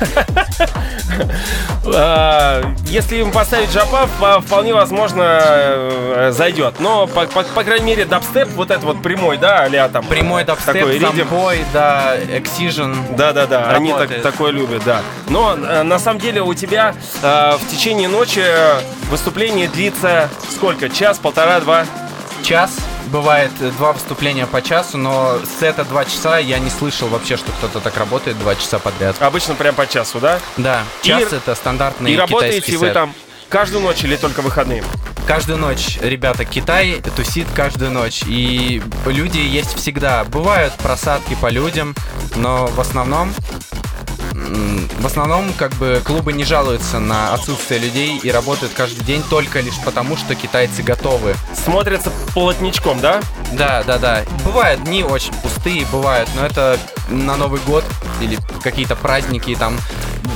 А, 1.95 2.63
Если 2.87 3.17
им 3.17 3.33
поставить 3.33 3.71
Джапап, 3.73 4.09
по- 4.21 4.41
вполне 4.41 4.73
возможно 4.73 5.23
э, 5.43 6.33
зайдет. 6.33 6.75
Но, 6.79 7.07
по, 7.07 7.27
по- 7.27 7.43
по 7.43 7.65
крайней 7.65 7.87
мере, 7.87 8.05
dubstep, 8.05 8.49
вот 8.55 8.71
это 8.71 8.85
вот 8.87 9.03
прямой, 9.03 9.37
да, 9.37 9.65
а 9.65 9.89
там... 9.89 10.05
Прямой 10.07 10.45
dubstep, 10.45 10.75
такой 10.75 10.99
замбой, 11.01 11.65
да, 11.73 12.17
Excision. 12.17 13.17
Да, 13.17 13.33
да, 13.33 13.47
да, 13.47 13.71
они 13.71 13.93
так, 13.93 14.23
такое 14.23 14.53
любят, 14.53 14.83
да. 14.85 15.03
Но 15.29 15.55
э, 15.55 15.83
на 15.83 15.99
самом 15.99 16.21
деле 16.21 16.41
у 16.43 16.55
тебя 16.55 16.95
э, 17.23 17.57
в 17.61 17.69
течение 17.69 18.09
ночи 18.09 18.45
выступление 19.11 19.69
длится 19.69 20.29
сколько? 20.51 20.89
Час, 20.89 21.19
полтора, 21.19 21.61
два? 21.61 21.85
Час. 22.45 22.71
Бывает 23.13 23.51
э, 23.61 23.71
два 23.73 23.93
выступления 23.93 24.47
по 24.47 24.63
часу, 24.63 24.97
но 24.97 25.39
сета 25.61 25.85
два 25.85 26.07
часа 26.07 26.39
я 26.39 26.59
не 26.59 26.71
слышал 26.71 27.09
вообще, 27.09 27.37
что 27.37 27.53
кто-то 27.53 27.81
так 27.81 27.95
работает 27.99 28.39
два 28.39 28.55
часа 28.55 28.79
подряд. 28.79 29.21
Обычно 29.21 29.55
прям 29.55 29.75
по 29.75 29.87
часу, 29.87 30.19
да? 30.19 30.41
Да, 30.57 30.83
И- 31.03 31.07
час 31.09 31.31
это 31.31 31.55
стандартный 31.55 32.11
И 32.13 32.17
работаете 32.17 32.79
вы 32.79 32.87
сет. 32.87 32.95
там 32.95 33.15
каждую 33.51 33.83
ночь 33.83 34.03
или 34.03 34.17
только 34.17 34.41
выходные? 34.41 34.83
Каждую 35.27 35.59
ночь, 35.59 35.99
ребята, 36.01 36.47
Китай 36.47 37.03
тусит 37.15 37.47
каждую 37.55 37.91
ночь. 37.91 38.23
И 38.27 38.83
люди 39.05 39.39
есть 39.39 39.77
всегда. 39.77 40.25
Бывают 40.25 40.73
просадки 40.75 41.37
по 41.39 41.51
людям, 41.51 41.95
но 42.35 42.67
в 42.67 42.81
основном... 42.81 43.35
В 44.99 45.07
основном, 45.07 45.53
как 45.55 45.73
бы, 45.75 46.01
клубы 46.05 46.33
не 46.33 46.45
жалуются 46.45 46.99
на 46.99 47.33
отсутствие 47.35 47.81
людей 47.81 48.19
и 48.23 48.31
работают 48.31 48.73
каждый 48.75 49.05
день 49.05 49.23
только 49.29 49.61
лишь 49.61 49.79
потому, 49.85 50.17
что 50.17 50.35
китайцы 50.35 50.83
готовы. 50.83 51.35
Смотрится 51.55 52.13
плотничком, 52.35 53.01
да? 53.01 53.21
Да, 53.53 53.83
да, 53.87 53.99
да. 53.99 54.23
Бывают 54.45 54.85
дни 54.85 55.03
очень 55.03 55.33
пустые, 55.43 55.87
бывают, 55.91 56.29
но 56.37 56.47
это 56.47 56.79
на 57.09 57.37
Новый 57.37 57.61
год 57.67 57.85
или 58.21 58.39
какие-то 58.63 58.95
праздники, 58.95 59.55
там 59.57 59.77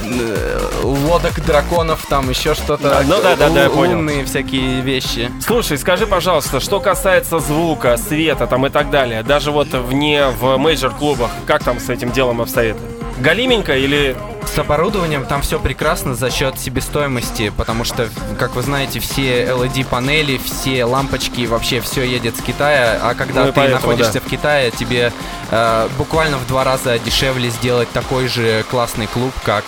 э, 0.04 0.60
лодок 0.82 1.44
драконов, 1.44 2.04
там 2.08 2.28
еще 2.30 2.54
что-то. 2.54 2.98
А, 2.98 3.02
ну 3.02 3.22
да, 3.22 3.36
да, 3.36 3.48
да, 3.50 3.64
я 3.64 3.70
понял. 3.70 3.96
Лунные 3.96 4.24
всякие 4.24 4.80
вещи. 4.80 5.30
Слушай, 5.46 5.78
скажи, 5.78 6.06
пожалуйста, 6.06 6.60
что 6.60 6.80
касается 6.80 7.38
звука, 7.38 7.96
света 7.96 8.46
там 8.46 8.66
и 8.66 8.70
так 8.70 8.90
далее, 8.90 9.22
даже 9.22 9.50
вот 9.50 9.68
вне 9.68 10.28
в 10.28 10.56
мейджор-клубах, 10.56 11.30
как 11.46 11.62
там 11.64 11.78
с 11.78 11.88
этим 11.88 12.12
делом 12.12 12.40
обстоит? 12.40 12.76
Галименько 13.18 13.76
или... 13.76 14.16
С 14.46 14.58
оборудованием 14.58 15.26
там 15.26 15.42
все 15.42 15.58
прекрасно 15.58 16.14
за 16.14 16.30
счет 16.30 16.58
себестоимости, 16.58 17.52
потому 17.56 17.84
что, 17.84 18.08
как 18.38 18.54
вы 18.54 18.62
знаете, 18.62 19.00
все 19.00 19.44
LED-панели, 19.44 20.38
все 20.38 20.84
лампочки, 20.84 21.46
вообще 21.46 21.80
все 21.80 22.04
едет 22.04 22.36
с 22.36 22.40
Китая, 22.40 23.00
а 23.02 23.14
когда 23.14 23.42
Ну 23.42 23.46
ты 23.48 23.54
поэтому, 23.54 23.80
находишься 23.80 24.14
да. 24.14 24.20
в 24.20 24.30
Китае, 24.30 24.70
тебе 24.70 25.12
э, 25.50 25.88
буквально 25.98 26.38
в 26.38 26.46
два 26.46 26.62
раза 26.64 26.98
дешевле 27.00 27.50
сделать 27.50 27.90
такой 27.90 28.28
же 28.28 28.64
классный 28.70 29.08
клуб, 29.08 29.34
как 29.44 29.64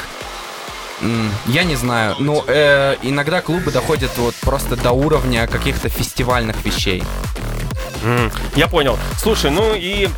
Я 1.47 1.65
не 1.65 1.77
знаю. 1.77 2.15
Ну, 2.19 2.45
э, 2.47 2.97
иногда 3.03 3.41
клубы 3.41 3.71
доходят 3.73 4.11
вот 4.17 4.35
просто 4.37 4.77
до 4.77 4.93
уровня 4.93 5.47
каких-то 5.47 5.89
фестивальных 5.89 6.65
вещей. 6.65 7.03
Я 8.55 8.69
понял. 8.69 8.99
Слушай, 9.21 9.51
ну 9.51 9.75
и 9.75 10.09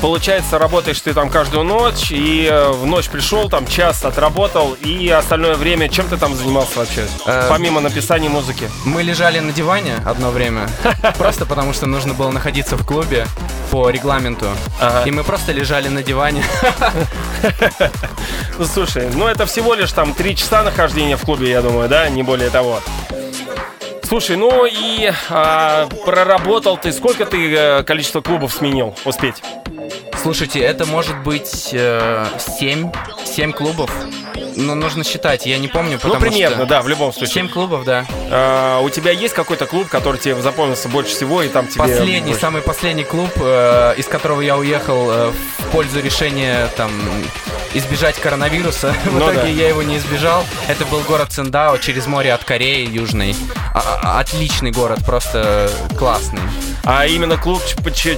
получается, 0.00 0.58
работаешь 0.58 1.00
ты 1.00 1.14
там 1.14 1.30
каждую 1.30 1.64
ночь, 1.64 2.10
и 2.10 2.48
э, 2.50 2.70
в 2.70 2.86
ночь 2.86 3.08
пришел, 3.08 3.48
там 3.48 3.66
час 3.66 4.04
отработал, 4.04 4.74
и 4.74 5.08
остальное 5.08 5.54
время 5.54 5.88
чем 5.88 6.08
ты 6.08 6.16
там 6.16 6.34
занимался 6.34 6.78
вообще? 6.78 7.06
Э, 7.26 7.46
Помимо 7.48 7.80
написания 7.80 8.28
музыки. 8.28 8.68
Мы 8.84 9.02
лежали 9.02 9.40
на 9.40 9.52
диване 9.52 9.96
одно 10.04 10.30
время, 10.30 10.68
просто 11.18 11.46
потому 11.46 11.72
что 11.72 11.86
нужно 11.86 12.14
было 12.14 12.30
находиться 12.30 12.76
в 12.76 12.84
клубе 12.86 13.26
по 13.70 13.90
регламенту. 13.90 14.46
Ага. 14.80 15.08
И 15.08 15.10
мы 15.10 15.24
просто 15.24 15.52
лежали 15.52 15.88
на 15.88 16.02
диване. 16.02 16.44
Ну, 18.56 18.66
слушай, 18.66 19.08
ну 19.12 19.26
это 19.26 19.46
всего 19.46 19.74
лишь 19.74 19.90
там 19.90 20.14
три 20.14 20.36
часа 20.36 20.62
нахождения 20.62 21.16
в 21.16 21.22
клубе, 21.22 21.50
я 21.50 21.60
думаю, 21.60 21.88
да, 21.88 22.08
не 22.08 22.22
более 22.22 22.50
того. 22.50 22.80
Слушай, 24.04 24.36
ну 24.36 24.64
и 24.64 25.10
а, 25.30 25.88
проработал 26.04 26.76
ты, 26.76 26.92
сколько 26.92 27.26
ты 27.26 27.52
э, 27.52 27.82
количество 27.82 28.20
клубов 28.20 28.52
сменил 28.52 28.94
успеть? 29.04 29.42
Слушайте, 30.24 30.58
это 30.60 30.86
может 30.86 31.18
быть 31.22 31.68
э, 31.72 32.24
7, 32.58 32.90
7 33.26 33.52
клубов. 33.52 33.90
Но 34.56 34.74
нужно 34.74 35.04
считать, 35.04 35.44
я 35.44 35.58
не 35.58 35.68
помню, 35.68 35.98
Ну, 36.02 36.08
потому 36.08 36.18
примерно, 36.18 36.56
что... 36.56 36.66
да, 36.66 36.80
в 36.80 36.88
любом 36.88 37.12
случае. 37.12 37.34
7 37.34 37.48
клубов, 37.50 37.84
да. 37.84 38.06
А, 38.30 38.80
у 38.80 38.88
тебя 38.88 39.10
есть 39.10 39.34
какой-то 39.34 39.66
клуб, 39.66 39.88
который 39.88 40.18
тебе 40.18 40.40
запомнился 40.40 40.88
больше 40.88 41.14
всего, 41.14 41.42
и 41.42 41.48
там 41.48 41.66
тебе... 41.66 41.78
Последний, 41.82 42.20
больше- 42.28 42.40
самый 42.40 42.62
последний 42.62 43.04
клуб, 43.04 43.28
э, 43.36 43.94
из 43.98 44.06
которого 44.06 44.40
я 44.40 44.56
уехал 44.56 45.10
э, 45.10 45.30
в 45.58 45.66
пользу 45.72 46.00
решения 46.00 46.68
там 46.74 46.90
избежать 47.74 48.18
коронавируса. 48.18 48.94
В 49.04 49.12
Ну 49.12 49.18
итоге 49.18 49.42
да. 49.42 49.46
я 49.48 49.68
его 49.68 49.82
не 49.82 49.98
избежал. 49.98 50.42
Это 50.68 50.86
был 50.86 51.00
город 51.00 51.32
Циндао 51.32 51.76
через 51.76 52.06
море 52.06 52.32
от 52.32 52.44
Кореи 52.44 52.88
южной. 52.88 53.36
А- 53.74 54.00
а- 54.02 54.20
отличный 54.20 54.70
город, 54.70 55.00
просто 55.04 55.70
классный. 55.98 56.40
А 56.86 57.06
именно 57.06 57.38
клуб 57.38 57.62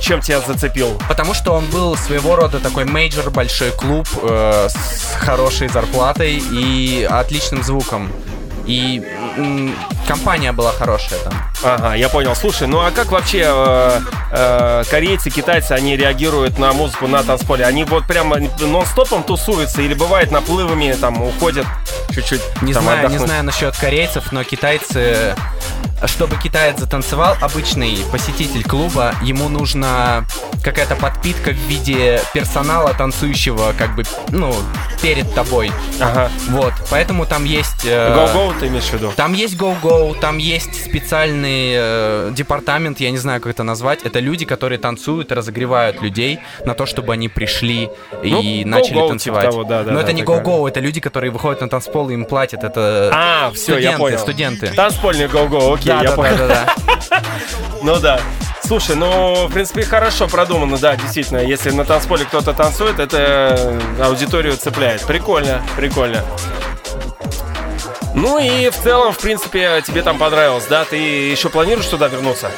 чем 0.00 0.20
тебя 0.20 0.40
зацепил? 0.40 1.00
Потому 1.08 1.34
что 1.34 1.52
он 1.52 1.66
был 1.66 1.96
своего 1.96 2.34
рода 2.34 2.58
такой 2.58 2.84
major, 2.84 3.30
большой 3.30 3.70
клуб 3.70 4.08
э, 4.22 4.68
с 4.68 5.14
хорошей 5.18 5.68
зарплатой 5.68 6.42
и 6.50 7.06
отличным 7.08 7.62
звуком. 7.62 8.10
И 8.66 9.02
м, 9.36 9.74
компания 10.08 10.52
была 10.52 10.72
хорошая 10.72 11.18
там. 11.20 11.32
Ага, 11.64 11.94
я 11.94 12.08
понял. 12.08 12.34
Слушай, 12.34 12.66
ну 12.68 12.80
а 12.80 12.90
как 12.90 13.12
вообще 13.12 13.44
э, 13.46 14.00
э, 14.32 14.82
корейцы, 14.90 15.30
китайцы, 15.30 15.72
они 15.72 15.96
реагируют 15.96 16.58
на 16.58 16.72
музыку 16.72 17.06
на 17.06 17.22
танцполе? 17.22 17.64
Они 17.64 17.84
вот 17.84 18.06
прямо 18.06 18.36
нон-стопом 18.60 19.22
тусуются 19.22 19.82
или 19.82 19.94
бывает 19.94 20.30
наплывами, 20.32 20.92
там, 21.00 21.22
уходят 21.22 21.66
чуть-чуть 22.12 22.42
Не 22.62 22.72
там, 22.74 22.82
знаю, 22.82 22.98
не 23.00 23.04
отдохнуть? 23.06 23.28
знаю 23.28 23.44
насчет 23.44 23.76
корейцев, 23.76 24.32
но 24.32 24.42
китайцы, 24.44 25.34
чтобы 26.04 26.36
китаец 26.36 26.78
затанцевал, 26.78 27.36
обычный 27.40 27.98
посетитель 28.12 28.64
клуба, 28.64 29.14
ему 29.22 29.48
нужна 29.48 30.24
какая-то 30.62 30.96
подпитка 30.96 31.50
в 31.50 31.54
виде 31.68 32.20
персонала 32.34 32.92
танцующего, 32.94 33.72
как 33.78 33.94
бы, 33.94 34.02
ну, 34.30 34.54
перед 35.00 35.32
тобой. 35.34 35.70
Ага. 36.00 36.30
Вот, 36.48 36.72
поэтому 36.90 37.24
там 37.26 37.44
есть... 37.44 37.84
э, 37.84 38.14
Go-go 38.14 38.55
ты 38.58 38.66
имеешь 38.68 38.84
в 38.84 38.92
виду? 38.94 39.12
Там 39.16 39.32
есть 39.32 39.56
go-go, 39.56 40.18
там 40.18 40.38
есть 40.38 40.84
специальный 40.84 41.72
э, 41.76 42.30
департамент, 42.34 43.00
я 43.00 43.10
не 43.10 43.18
знаю, 43.18 43.40
как 43.40 43.52
это 43.52 43.62
назвать. 43.62 44.00
Это 44.04 44.18
люди, 44.20 44.44
которые 44.44 44.78
танцуют, 44.78 45.32
разогревают 45.32 46.02
людей 46.02 46.38
на 46.64 46.74
то, 46.74 46.86
чтобы 46.86 47.12
они 47.12 47.28
пришли 47.28 47.88
Ну, 48.22 48.40
и 48.40 48.62
go-go 48.62 48.66
начали 48.66 48.94
типа 48.94 49.08
танцевать. 49.08 49.50
того, 49.50 49.64
да, 49.64 49.82
да, 49.82 49.90
Но 49.92 49.98
да, 49.98 50.02
это 50.04 50.12
не 50.12 50.22
go-go, 50.22 50.68
это 50.68 50.80
люди, 50.80 51.00
которые 51.00 51.30
выходят 51.30 51.60
на 51.60 51.68
танцпол 51.68 52.10
и 52.10 52.14
им 52.14 52.24
платят. 52.24 52.64
Это 52.64 53.10
А, 53.12 53.50
все, 53.54 53.72
я 53.78 53.92
студенты, 53.92 53.98
понял. 53.98 54.18
студенты. 54.18 54.66
Танцпольный 54.74 55.26
go-go, 55.26 55.74
окей, 55.74 55.86
да, 55.88 56.02
я 56.02 56.08
да, 56.10 56.16
понял. 56.16 56.36
да, 56.36 56.46
да, 56.48 56.66
да. 57.10 57.22
Ну 57.82 57.98
да. 58.00 58.20
Слушай, 58.64 58.96
ну, 58.96 59.46
в 59.46 59.52
принципе, 59.52 59.82
хорошо 59.84 60.26
продумано, 60.26 60.76
да, 60.78 60.96
действительно. 60.96 61.38
Если 61.38 61.70
на 61.70 61.84
танцполе 61.84 62.24
кто-то 62.24 62.52
танцует, 62.52 62.98
это 62.98 63.78
аудиторию 64.02 64.56
цепляет. 64.56 65.02
Прикольно, 65.02 65.62
прикольно. 65.76 66.24
Ну 68.16 68.38
и 68.38 68.70
в 68.70 68.76
целом, 68.82 69.12
в 69.12 69.18
принципе, 69.18 69.82
тебе 69.86 70.02
там 70.02 70.16
понравилось, 70.18 70.64
да? 70.70 70.84
Ты 70.86 70.96
еще 70.96 71.50
планируешь 71.50 71.86
туда 71.86 72.08
вернуться? 72.08 72.50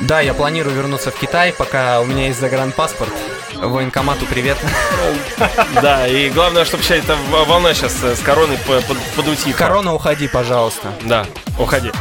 Да, 0.00 0.20
я 0.20 0.34
планирую 0.34 0.74
вернуться 0.74 1.12
в 1.12 1.14
Китай, 1.14 1.52
пока 1.52 2.00
у 2.00 2.04
меня 2.04 2.26
есть 2.26 2.40
загранпаспорт. 2.40 3.12
Военкомату 3.54 4.26
привет. 4.26 4.58
Да, 5.80 6.06
и 6.08 6.28
главное, 6.30 6.64
чтобы 6.64 6.82
сейчас 6.82 7.04
эта 7.04 7.16
волна 7.46 7.72
сейчас 7.74 7.92
с 8.02 8.20
короной 8.20 8.58
по- 8.66 8.80
под- 8.80 8.98
подутихла. 9.16 9.58
Корона, 9.58 9.94
уходи, 9.94 10.26
пожалуйста. 10.26 10.92
Да, 11.02 11.24
уходи. 11.58 11.92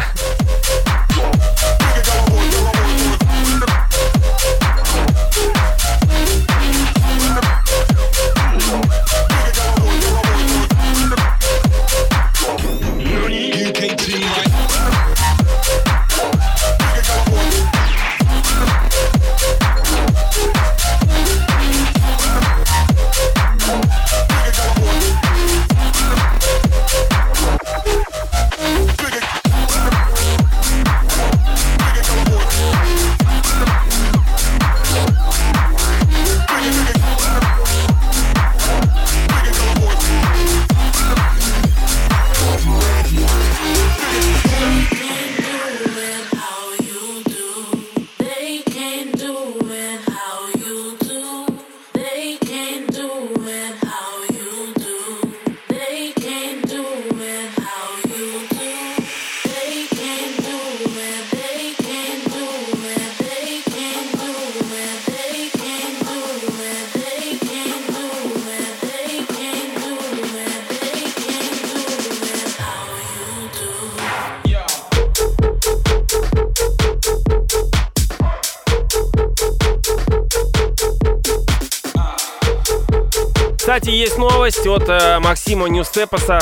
От 84.74 84.90
э, 84.90 85.20
Максима 85.20 85.68
Ньюстепаса. 85.68 86.40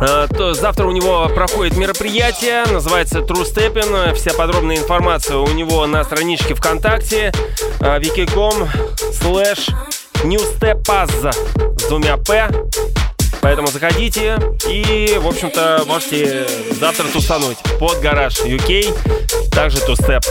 Э, 0.00 0.26
завтра 0.52 0.86
у 0.86 0.90
него 0.90 1.28
проходит 1.34 1.76
мероприятие, 1.76 2.64
называется 2.66 3.20
True 3.20 3.44
Stepping. 3.44 4.14
Вся 4.14 4.32
подробная 4.32 4.76
информация 4.76 5.36
у 5.36 5.48
него 5.48 5.86
на 5.86 6.02
страничке 6.04 6.54
ВКонтакте 6.54 7.32
wiki.com 7.80 8.68
slash 9.12 9.70
newstepaz 10.24 11.10
с 11.78 11.82
двумя 11.88 12.16
П. 12.16 12.48
Поэтому 13.40 13.68
заходите 13.68 14.38
и, 14.68 15.16
в 15.20 15.28
общем-то, 15.28 15.84
можете 15.86 16.46
завтра 16.80 17.04
тусануть 17.12 17.58
под 17.78 18.00
гараж 18.00 18.40
UK, 18.40 18.92
также 19.52 19.80
тустеп. 19.80 20.24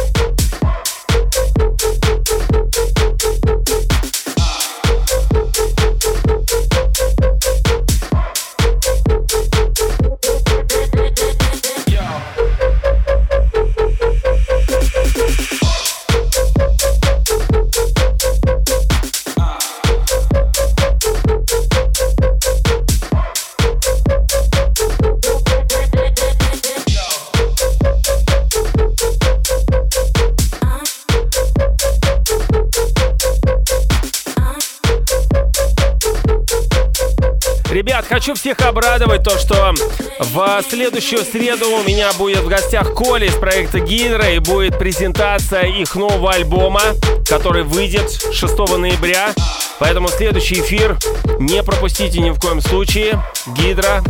Хочу 38.16 38.34
всех 38.34 38.62
обрадовать 38.62 39.24
то, 39.24 39.38
что 39.38 39.74
в 40.20 40.64
следующую 40.70 41.26
среду 41.26 41.70
у 41.70 41.84
меня 41.84 42.14
будет 42.14 42.44
в 42.44 42.48
гостях 42.48 42.94
Коля 42.94 43.28
из 43.28 43.34
проекта 43.34 43.82
Гидра 43.82 44.32
и 44.32 44.40
будет 44.40 44.80
презентация 44.80 45.64
их 45.64 45.94
нового 45.96 46.32
альбома, 46.32 46.80
который 47.28 47.64
выйдет 47.64 48.10
6 48.32 48.58
ноября. 48.78 49.34
Поэтому 49.80 50.08
следующий 50.08 50.62
эфир 50.62 50.98
не 51.40 51.62
пропустите 51.62 52.22
ни 52.22 52.30
в 52.30 52.40
коем 52.40 52.62
случае. 52.62 53.22
Гидра, 53.48 54.02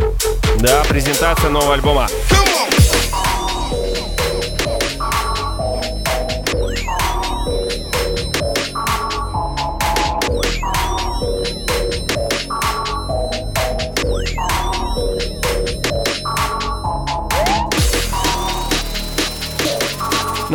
да, 0.60 0.84
презентация 0.88 1.50
нового 1.50 1.74
альбома. 1.74 2.06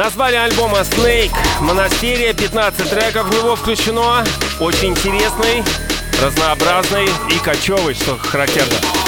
Назвали 0.04 0.36
альбома 0.36 0.80
Snake 0.80 1.32
Монастерия, 1.60 2.34
15 2.34 2.90
треков 2.90 3.28
в 3.28 3.34
него 3.36 3.56
включено. 3.56 4.26
Очень 4.60 4.94
интересный, 4.94 5.64
разнообразный 6.24 7.06
и 7.30 7.38
кочевый, 7.38 7.94
что 7.94 8.18
характерно. 8.18 9.01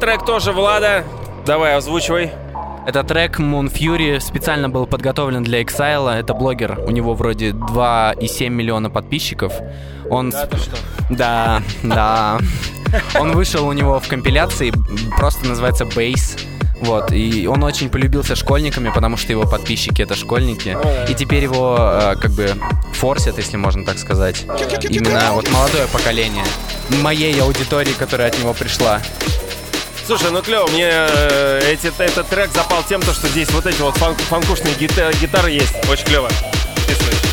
Трек 0.00 0.24
тоже 0.24 0.52
Влада. 0.52 1.04
Давай, 1.46 1.76
озвучивай. 1.76 2.32
Этот 2.86 3.08
трек 3.08 3.38
Moon 3.38 3.70
Fury 3.72 4.18
специально 4.18 4.68
был 4.68 4.86
подготовлен 4.86 5.44
для 5.44 5.62
Exile. 5.62 6.18
Это 6.18 6.32
блогер, 6.34 6.80
у 6.86 6.90
него 6.90 7.14
вроде 7.14 7.50
2,7 7.50 8.48
миллиона 8.48 8.90
подписчиков. 8.90 9.52
Он... 10.08 10.30
Да, 10.30 10.48
что? 10.56 10.76
Да, 11.10 11.62
да. 11.82 12.38
Он 13.20 13.32
вышел 13.32 13.68
у 13.68 13.72
него 13.72 14.00
в 14.00 14.08
компиляции, 14.08 14.72
просто 15.16 15.46
называется 15.46 15.84
Base. 15.84 16.40
Вот, 16.80 17.12
и 17.12 17.46
он 17.46 17.62
очень 17.62 17.90
полюбился 17.90 18.34
школьниками, 18.34 18.90
потому 18.92 19.18
что 19.18 19.32
его 19.32 19.44
подписчики 19.44 20.00
это 20.00 20.14
школьники. 20.14 20.78
И 21.08 21.14
теперь 21.14 21.42
его 21.42 21.76
э, 21.78 22.16
как 22.16 22.30
бы 22.30 22.54
форсят, 22.94 23.36
если 23.36 23.58
можно 23.58 23.84
так 23.84 23.98
сказать. 23.98 24.46
Именно 24.88 25.32
вот 25.32 25.50
молодое 25.50 25.86
поколение 25.88 26.44
моей 27.02 27.38
аудитории, 27.40 27.92
которая 27.92 28.28
от 28.28 28.38
него 28.38 28.54
пришла. 28.54 29.00
Слушай, 30.10 30.32
ну 30.32 30.42
клево, 30.42 30.66
мне 30.66 30.88
э, 30.90 31.60
эти, 31.72 31.86
этот 32.02 32.28
трек 32.28 32.50
запал 32.52 32.82
тем, 32.82 33.00
то, 33.00 33.14
что 33.14 33.28
здесь 33.28 33.48
вот 33.52 33.64
эти 33.64 33.80
вот 33.80 33.96
фан- 33.96 34.16
фанкушные 34.16 34.74
гита- 34.74 35.12
гитары 35.20 35.52
есть. 35.52 35.72
Очень 35.88 36.04
клево. 36.06 36.28
Вписывай. 36.78 37.29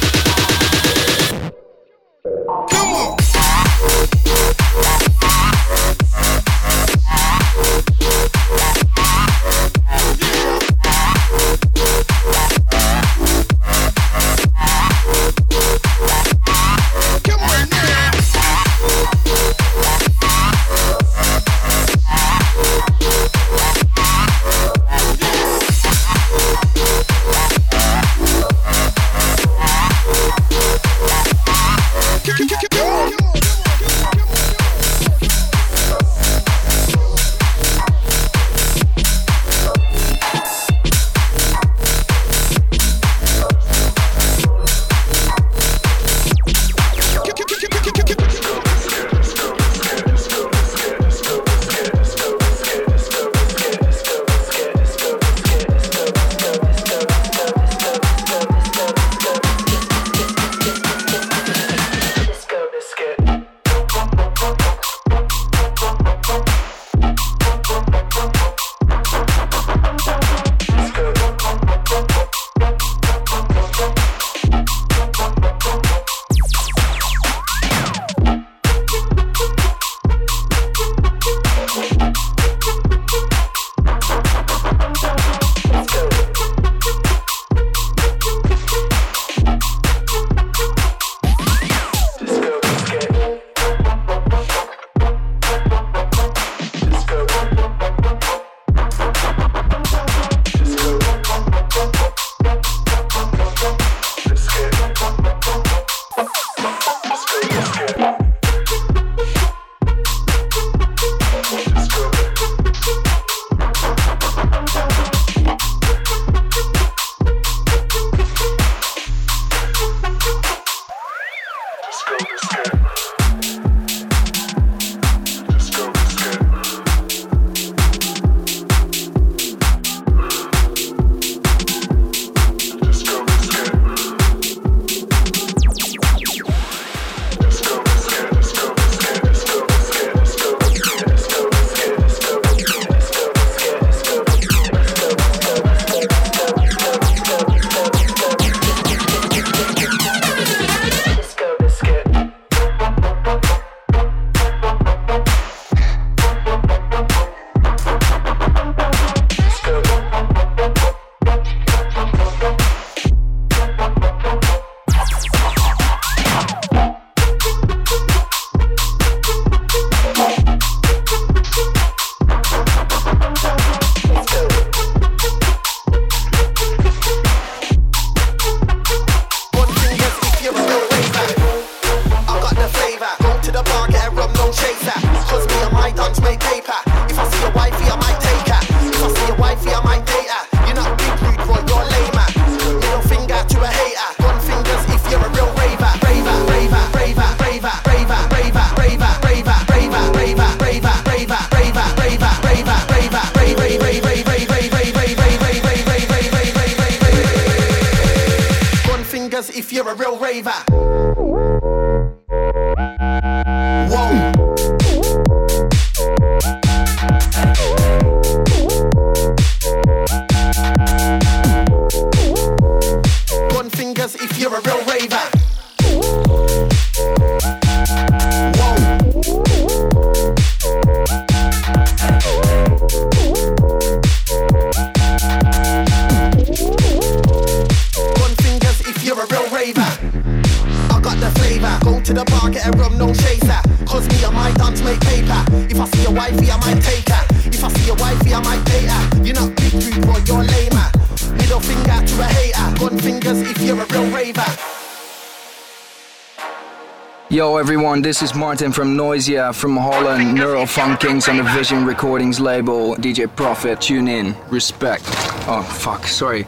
everyone, 257.97 258.09
this 258.09 258.21
is 258.21 258.35
Martin 258.35 258.71
from 258.71 258.95
Noisia 258.95 259.53
from 259.53 259.75
Holland, 259.75 260.35
Neural 260.35 260.67
Funk 260.67 260.99
Kings 260.99 261.27
on 261.27 261.37
the 261.37 261.43
Vision 261.43 261.85
Recordings 261.85 262.39
label, 262.39 262.95
DJ 262.95 263.27
Prophet, 263.35 263.81
tune 263.81 264.07
in, 264.07 264.35
respect. 264.49 265.03
Oh 265.47 265.63
fuck, 265.63 266.05
sorry. 266.05 266.45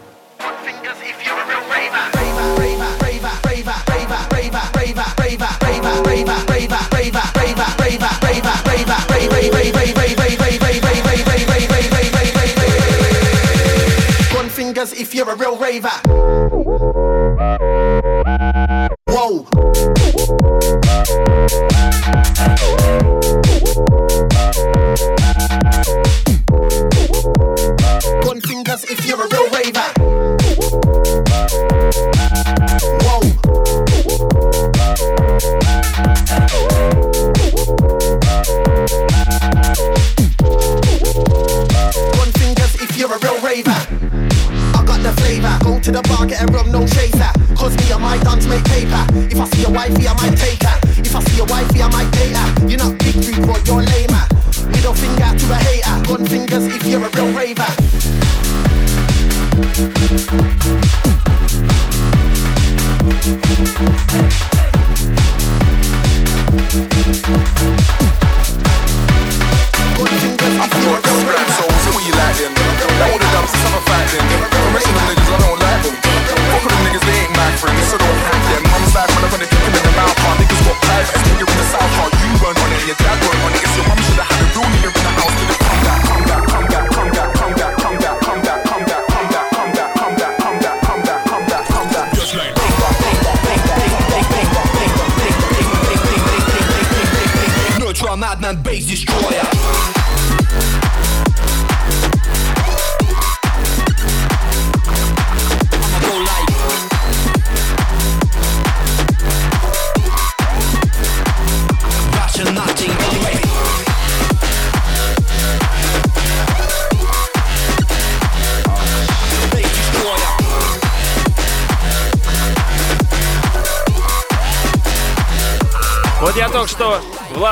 One 14.36 14.50
if 14.94 15.16
you're 15.16 15.30
a 15.30 15.36
real 15.36 15.58
raver. 15.58 16.09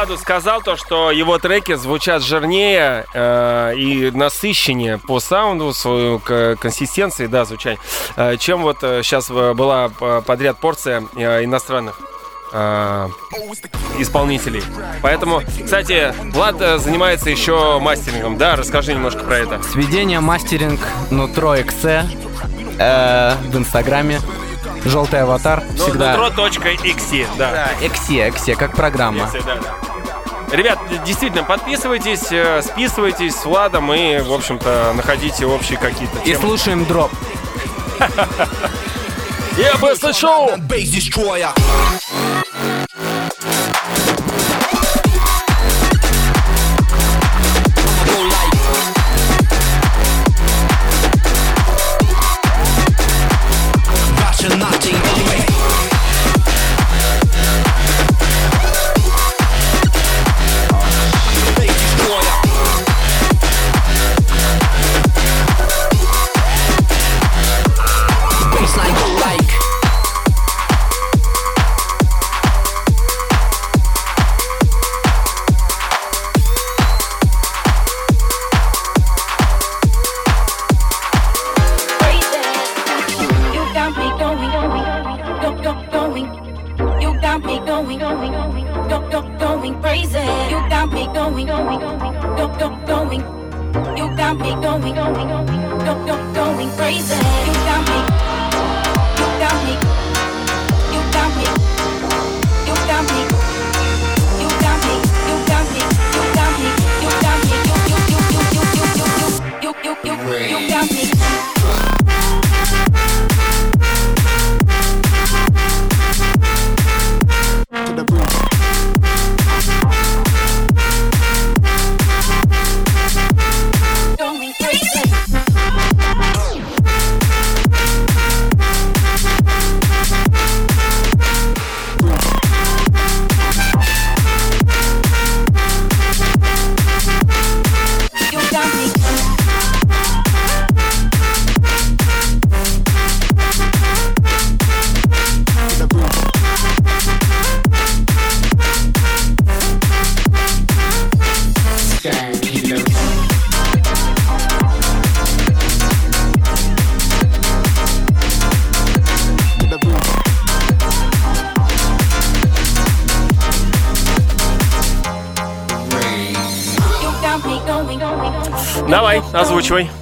Владу 0.07 0.21
сказал 0.21 0.61
то, 0.61 0.77
что 0.77 1.11
его 1.11 1.37
треки 1.37 1.75
звучат 1.75 2.23
жирнее 2.23 3.05
э, 3.13 3.73
и 3.75 4.09
насыщеннее 4.11 4.99
по 4.99 5.19
саунду, 5.19 5.73
свою 5.73 6.19
консистенции, 6.19 7.27
да, 7.27 7.43
звучать, 7.43 7.77
э, 8.15 8.37
чем 8.37 8.61
вот 8.61 8.77
э, 8.83 9.03
сейчас 9.03 9.29
э, 9.29 9.53
была 9.53 9.91
э, 9.99 10.21
подряд 10.25 10.59
порция 10.59 11.03
э, 11.15 11.43
иностранных 11.43 11.99
исполнителей. 13.99 14.63
Поэтому, 15.01 15.41
кстати, 15.65 16.13
Влад 16.31 16.55
занимается 16.79 17.29
еще 17.29 17.77
мастерингом, 17.79 18.37
да? 18.37 18.55
Расскажи 18.55 18.93
немножко 18.93 19.19
про 19.25 19.39
это. 19.39 19.61
Сведение 19.63 20.21
мастеринг 20.21 20.79
Нутро 21.11 21.57
XC 21.57 22.05
э, 22.79 23.35
в 23.49 23.57
Инстаграме. 23.57 24.21
Желтый 24.85 25.23
аватар 25.23 25.61
ну, 25.77 25.83
всегда. 25.83 26.15
Nutro.exe, 26.15 27.27
да. 27.37 27.51
Да, 27.51 27.85
xc 27.85 28.31
xc 28.31 28.55
как 28.55 28.73
программа. 28.73 29.25
Exe, 29.25 29.43
да, 29.45 29.55
да. 29.55 29.96
Ребят, 30.51 30.79
действительно, 31.05 31.43
подписывайтесь, 31.43 32.31
э, 32.31 32.61
списывайтесь 32.61 33.35
с 33.35 33.45
Владом 33.45 33.93
и, 33.93 34.19
в 34.19 34.31
общем-то, 34.31 34.93
находите 34.95 35.45
общие 35.45 35.77
какие-то 35.77 36.19
темы. 36.19 36.29
И 36.29 36.35
слушаем 36.35 36.85
дроп. 36.85 37.11
Я 39.57 39.75
бы 39.77 39.95
слышал! 39.95 40.51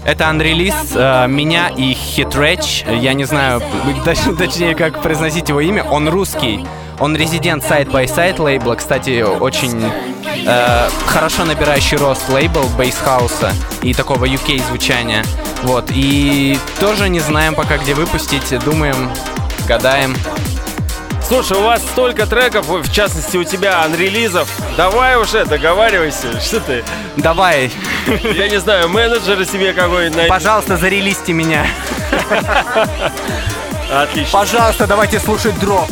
Это 0.06 0.30
анрелиз 0.30 0.76
э, 0.93 1.26
меня 1.28 1.70
и 1.70 1.93
Хитрэч. 1.93 2.86
Я 2.88 3.14
не 3.14 3.24
знаю, 3.24 3.60
точ- 4.06 4.38
точнее, 4.38 4.76
как 4.76 5.01
произносить 5.01 5.49
его 5.49 5.60
имя. 5.62 5.84
Он 5.84 6.08
русский. 6.08 6.66
Он 6.99 7.16
резидент 7.16 7.64
Side 7.64 7.89
by 7.89 8.06
Side 8.06 8.39
лейбла. 8.39 8.76
Кстати, 8.76 9.24
очень 9.24 9.84
э, 10.45 10.89
хорошо 11.08 11.45
набирающий 11.45 11.97
рост 11.97 12.30
лейбл 12.30 12.64
бейсхауса 12.78 13.51
и 13.82 13.95
такого 13.95 14.26
UK 14.26 14.64
звучания. 14.68 15.24
Вот. 15.64 15.86
И 15.89 16.60
тоже 16.80 17.10
не 17.10 17.20
знаем 17.20 17.56
пока, 17.56 17.78
где 17.78 17.95
выпустить. 17.95 18.58
Думаем, 18.64 19.10
гадаем. 19.68 20.16
Слушай, 21.28 21.58
у 21.58 21.64
вас 21.64 21.82
столько 21.82 22.28
треков, 22.28 22.68
в 22.68 22.93
частности 22.93 23.36
у 23.38 23.43
тебя 23.43 23.84
анрелизов. 23.84 24.47
Давай 24.78 25.20
уже, 25.20 25.43
договаривайся. 25.45 26.39
Что 26.39 26.60
ты? 26.60 26.84
Давай, 27.18 27.72
Я 28.36 28.47
не 28.47 28.60
знаю, 28.60 28.89
менеджера 28.89 29.45
себе 29.45 29.74
какой-нибудь 29.74 30.16
найди. 30.16 30.30
пожалуйста, 30.30 30.78
зарелисьте 30.78 31.34
меня. 31.34 31.66
Отлично. 33.91 34.39
Пожалуйста, 34.39 34.88
давайте 34.88 35.20
слушать 35.20 35.58
дроп. 35.60 35.89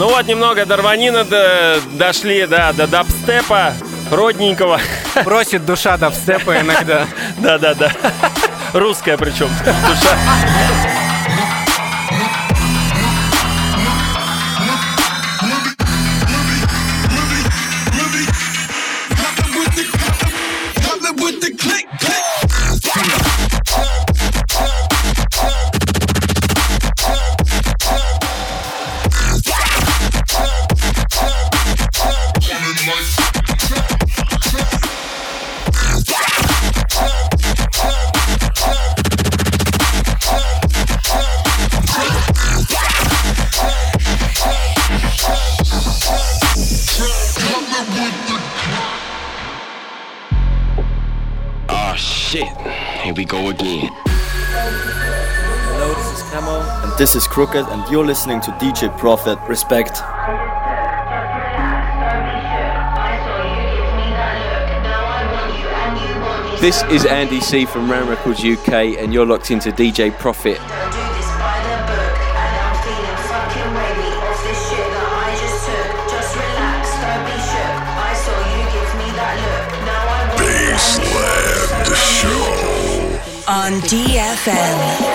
Ну 0.00 0.08
вот, 0.08 0.26
немного 0.26 0.64
Дарванина 0.64 1.24
до- 1.24 1.78
дошли, 1.92 2.46
да, 2.46 2.72
до 2.72 2.86
дабстепа 2.86 3.74
родненького. 4.10 4.80
Просит 5.24 5.66
душа 5.66 5.98
дабстепа 5.98 6.58
иногда. 6.58 7.06
Да-да-да. 7.36 7.92
Русская 8.72 9.18
причем. 9.18 9.50
Душа. 9.62 10.16
Is 57.20 57.26
Crooked, 57.26 57.66
and 57.66 57.86
you're 57.90 58.06
listening 58.06 58.40
to 58.40 58.50
DJ 58.52 58.88
Profit. 58.96 59.38
Respect. 59.46 60.00
This 66.62 66.82
is 66.84 67.04
Andy 67.04 67.40
C 67.40 67.66
from 67.66 67.90
Ram 67.90 68.08
Records 68.08 68.42
UK, 68.42 68.96
and 68.98 69.12
you're 69.12 69.26
locked 69.26 69.50
into 69.50 69.70
DJ 69.70 70.10
Profit. 70.18 70.58
Baseland 80.38 81.96
Show. 81.96 83.52
On 83.52 83.72
DFM. 83.90 85.09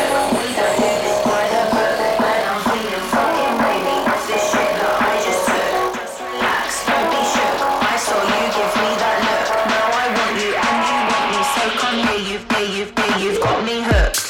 You've 12.66 12.92
you've 13.20 13.40
got 13.42 13.64
me 13.64 13.84
hooked. 13.84 14.25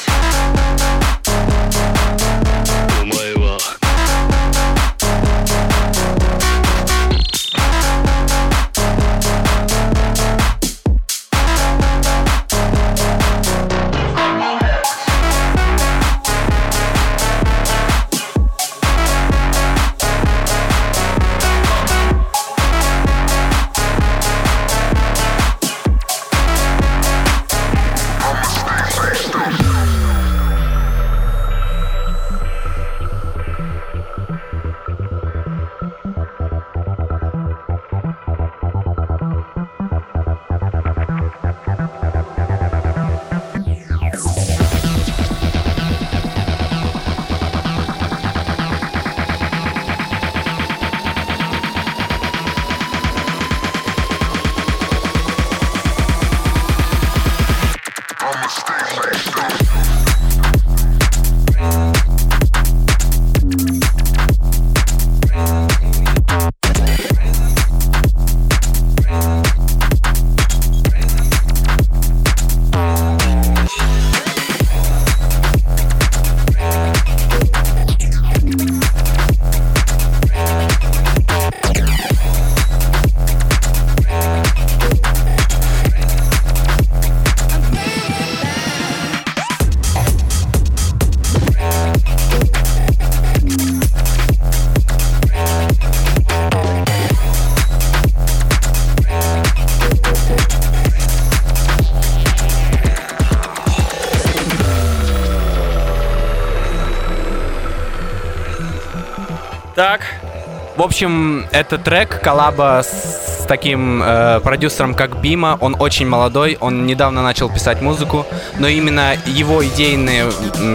В 110.75 110.81
общем, 110.81 111.47
это 111.51 111.77
трек 111.77 112.19
коллаба 112.21 112.83
с 112.83 113.45
таким 113.47 114.03
э, 114.03 114.41
продюсером, 114.41 114.93
как 114.93 115.21
Бима. 115.21 115.57
Он 115.61 115.77
очень 115.79 116.05
молодой, 116.05 116.57
он 116.59 116.85
недавно 116.85 117.23
начал 117.23 117.49
писать 117.49 117.81
музыку, 117.81 118.25
но 118.59 118.67
именно 118.67 119.15
его 119.25 119.65
идейные 119.65 120.29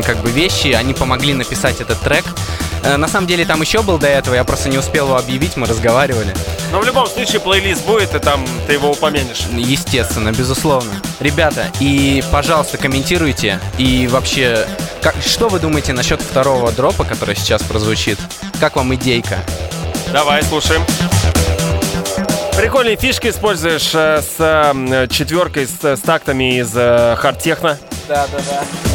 как 0.07 0.17
бы 0.19 0.31
вещи, 0.31 0.69
они 0.69 0.95
помогли 0.95 1.35
написать 1.35 1.83
этот 1.83 2.01
трек. 2.01 2.25
Э, 2.83 2.97
на 2.97 3.09
самом 3.09 3.27
деле 3.27 3.45
там 3.45 3.61
еще 3.61 3.83
был 3.83 3.99
до 3.99 4.07
этого, 4.07 4.35
я 4.35 4.45
просто 4.45 4.71
не 4.71 4.79
успел 4.79 5.07
его 5.07 5.19
объявить, 5.19 5.59
мы 5.59 5.67
разговаривали. 5.67 6.33
Но 6.73 6.81
в 6.81 6.87
любом 6.87 7.07
случае 7.07 7.41
плейлист 7.41 7.85
будет, 7.85 8.15
и 8.15 8.19
там 8.21 8.43
ты 8.67 8.75
его 8.75 8.93
упомянешь. 8.93 9.43
Естественно, 9.53 10.33
безусловно. 10.33 10.93
Ребята, 11.19 11.67
и, 11.79 12.25
пожалуйста, 12.33 12.79
комментируйте. 12.79 13.61
И 13.77 14.09
вообще, 14.09 14.67
как, 15.03 15.17
что 15.27 15.49
вы 15.49 15.59
думаете 15.59 15.93
насчет 15.93 16.23
второго 16.23 16.73
дропа, 16.73 17.05
который 17.05 17.37
сейчас 17.37 17.63
прозвучит? 17.63 18.19
Как 18.61 18.77
вам 18.77 18.95
идейка? 18.95 19.41
Давай, 20.13 20.43
слушаем. 20.43 20.83
Прикольные 22.57 22.97
фишки 22.97 23.29
используешь 23.29 23.95
э, 23.95 24.21
с 24.21 24.35
э, 24.39 25.07
четверкой, 25.09 25.67
с, 25.67 25.83
с 25.83 26.01
тактами 26.01 26.59
из 26.59 26.73
э, 26.75 27.17
хард-техно. 27.17 27.79
Да, 28.09 28.27
да, 28.31 28.39
да. 28.39 28.90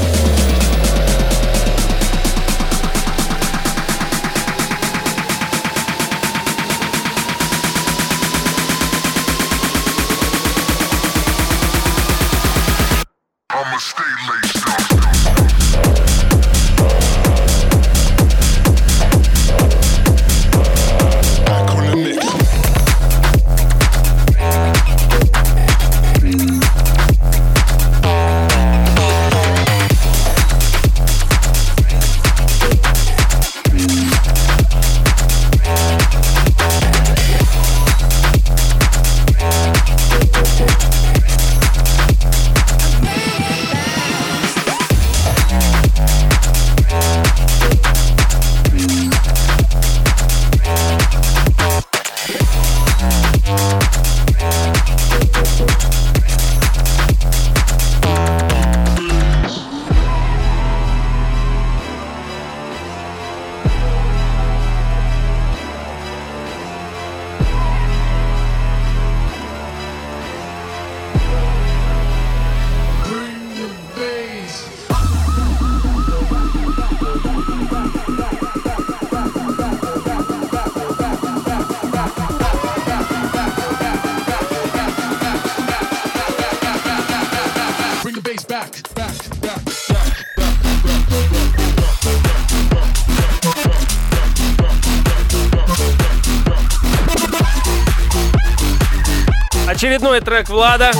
Очередной 99.86 100.20
трек 100.20 100.50
Влада. 100.50 100.92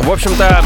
В 0.00 0.10
общем-то, 0.10 0.64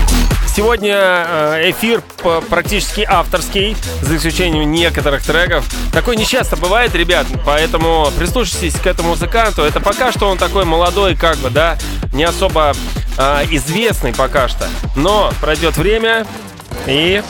сегодня 0.56 0.94
э, 0.96 1.70
эфир 1.72 2.02
практически 2.48 3.02
авторский, 3.06 3.76
за 4.00 4.16
исключением 4.16 4.72
некоторых 4.72 5.22
треков. 5.22 5.66
Такое 5.92 6.16
нечасто 6.16 6.56
бывает, 6.56 6.94
ребят, 6.94 7.26
поэтому 7.44 8.08
прислушайтесь 8.18 8.80
к 8.80 8.86
этому 8.86 9.10
музыканту. 9.10 9.60
Это 9.60 9.78
пока 9.78 10.10
что 10.10 10.30
он 10.30 10.38
такой 10.38 10.64
молодой, 10.64 11.14
как 11.14 11.36
бы, 11.36 11.50
да, 11.50 11.76
не 12.14 12.24
особо 12.24 12.72
э, 13.18 13.44
известный 13.50 14.14
пока 14.14 14.48
что. 14.48 14.66
Но 14.96 15.30
пройдет 15.42 15.76
время, 15.76 16.26
и, 16.86 17.22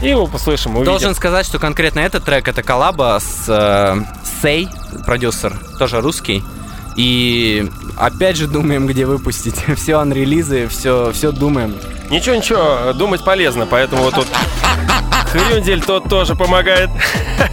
и 0.00 0.08
его 0.08 0.26
послышим, 0.28 0.76
увидим. 0.76 0.86
Должен 0.86 1.14
сказать, 1.14 1.44
что 1.44 1.58
конкретно 1.58 2.00
этот 2.00 2.24
трек 2.24 2.48
это 2.48 2.62
коллаба 2.62 3.20
с 3.20 3.44
э, 3.48 3.96
Сей, 4.40 4.66
продюсер, 5.04 5.54
тоже 5.78 6.00
русский. 6.00 6.42
И 6.96 7.70
опять 7.96 8.36
же 8.36 8.46
думаем, 8.46 8.86
где 8.86 9.06
выпустить. 9.06 9.56
все 9.76 9.98
анрелизы, 9.98 10.68
все, 10.68 11.12
все 11.12 11.32
думаем. 11.32 11.74
Ничего, 12.10 12.36
ничего, 12.36 12.92
думать 12.92 13.24
полезно, 13.24 13.66
поэтому 13.66 14.02
вот 14.02 14.14
тут 14.14 14.28
Хрюндель 15.32 15.82
тот 15.82 16.08
тоже 16.08 16.36
помогает, 16.36 16.88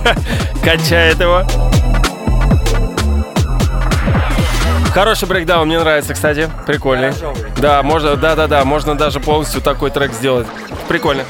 качает 0.64 1.20
его. 1.20 1.44
Хороший 4.94 5.28
брейкдаун, 5.28 5.68
мне 5.68 5.80
нравится, 5.80 6.14
кстати, 6.14 6.48
прикольный. 6.68 7.14
Да, 7.58 7.82
можно, 7.82 8.16
да, 8.16 8.36
да, 8.36 8.46
да, 8.48 8.64
можно 8.64 8.96
даже 8.96 9.20
полностью 9.20 9.60
такой 9.60 9.90
трек 9.90 10.14
сделать. 10.14 10.46
Прикольно. 10.88 11.24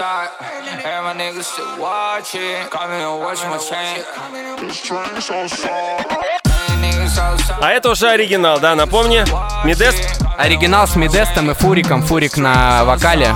Outside. 0.00 0.30
And 0.84 1.04
my 1.04 1.14
niggas 1.14 1.44
still 1.44 1.78
watching. 1.78 2.68
Come 2.70 2.90
here 2.90 3.08
and 3.08 3.20
watch 3.20 3.42
my 3.44 3.58
chain. 3.58 4.04
This 4.58 4.82
so. 5.56 5.70
А 7.60 7.70
это 7.70 7.90
уже 7.90 8.08
оригинал, 8.08 8.60
да, 8.60 8.74
напомни. 8.74 9.24
Медест. 9.64 10.22
Оригинал 10.38 10.86
с 10.86 10.96
Медестом 10.96 11.50
и 11.50 11.54
Фуриком. 11.54 12.02
Фурик 12.02 12.36
на 12.36 12.84
вокале. 12.84 13.34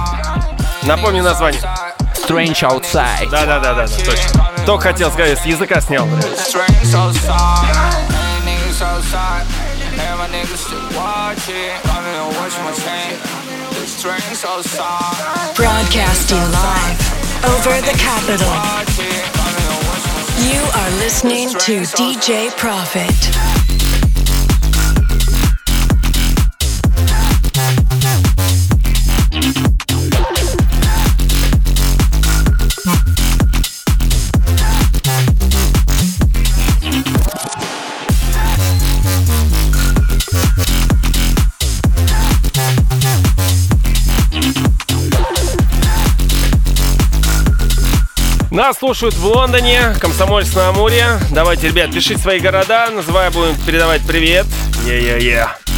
Напомни 0.82 1.20
название. 1.20 1.60
Strange 2.14 2.62
Outside. 2.62 3.28
Да, 3.30 3.44
да, 3.44 3.58
да, 3.58 3.74
да, 3.74 3.86
да, 3.86 4.04
точно. 4.04 4.64
Только 4.64 4.84
хотел 4.84 5.10
сказать, 5.10 5.38
с 5.38 5.44
языка 5.44 5.80
снял. 5.80 6.06
блядь. 6.06 6.24
Outside. 8.74 9.46
And 9.98 10.18
my 10.18 10.26
niggas 10.28 10.58
still 10.58 10.82
watching. 10.96 11.70
Watch 12.36 12.58
my 12.64 12.72
chain. 12.72 13.43
This 14.04 14.20
train 14.20 14.34
so 14.34 14.60
soft. 14.60 15.56
Broadcasting 15.56 16.36
live 16.36 17.00
over 17.44 17.80
the 17.80 17.96
capital. 17.96 18.52
You 20.44 20.60
are 20.60 20.90
listening 20.98 21.48
to 21.48 21.86
DJ 21.96 22.54
Profit. 22.56 23.83
Нас 48.54 48.78
слушают 48.78 49.16
в 49.16 49.26
Лондоне, 49.26 49.96
Комсомольск 50.00 50.54
на 50.54 50.68
Амуре. 50.68 51.18
Давайте, 51.32 51.66
ребят, 51.66 51.92
пишите 51.92 52.20
свои 52.20 52.38
города, 52.38 52.88
называя, 52.88 53.32
будем 53.32 53.56
передавать 53.66 54.06
привет. 54.06 54.46
Е-е-е. 54.86 55.48
Hey, 55.66 55.73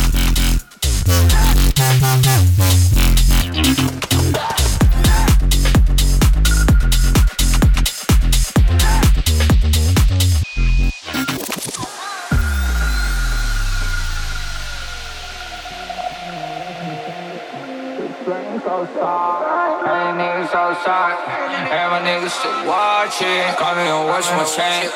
still 22.37 22.69
watching. 22.69 23.45
Come 23.57 23.79
and 23.79 24.09
watch 24.09 24.29
my 24.37 24.45
chain. 24.45 24.91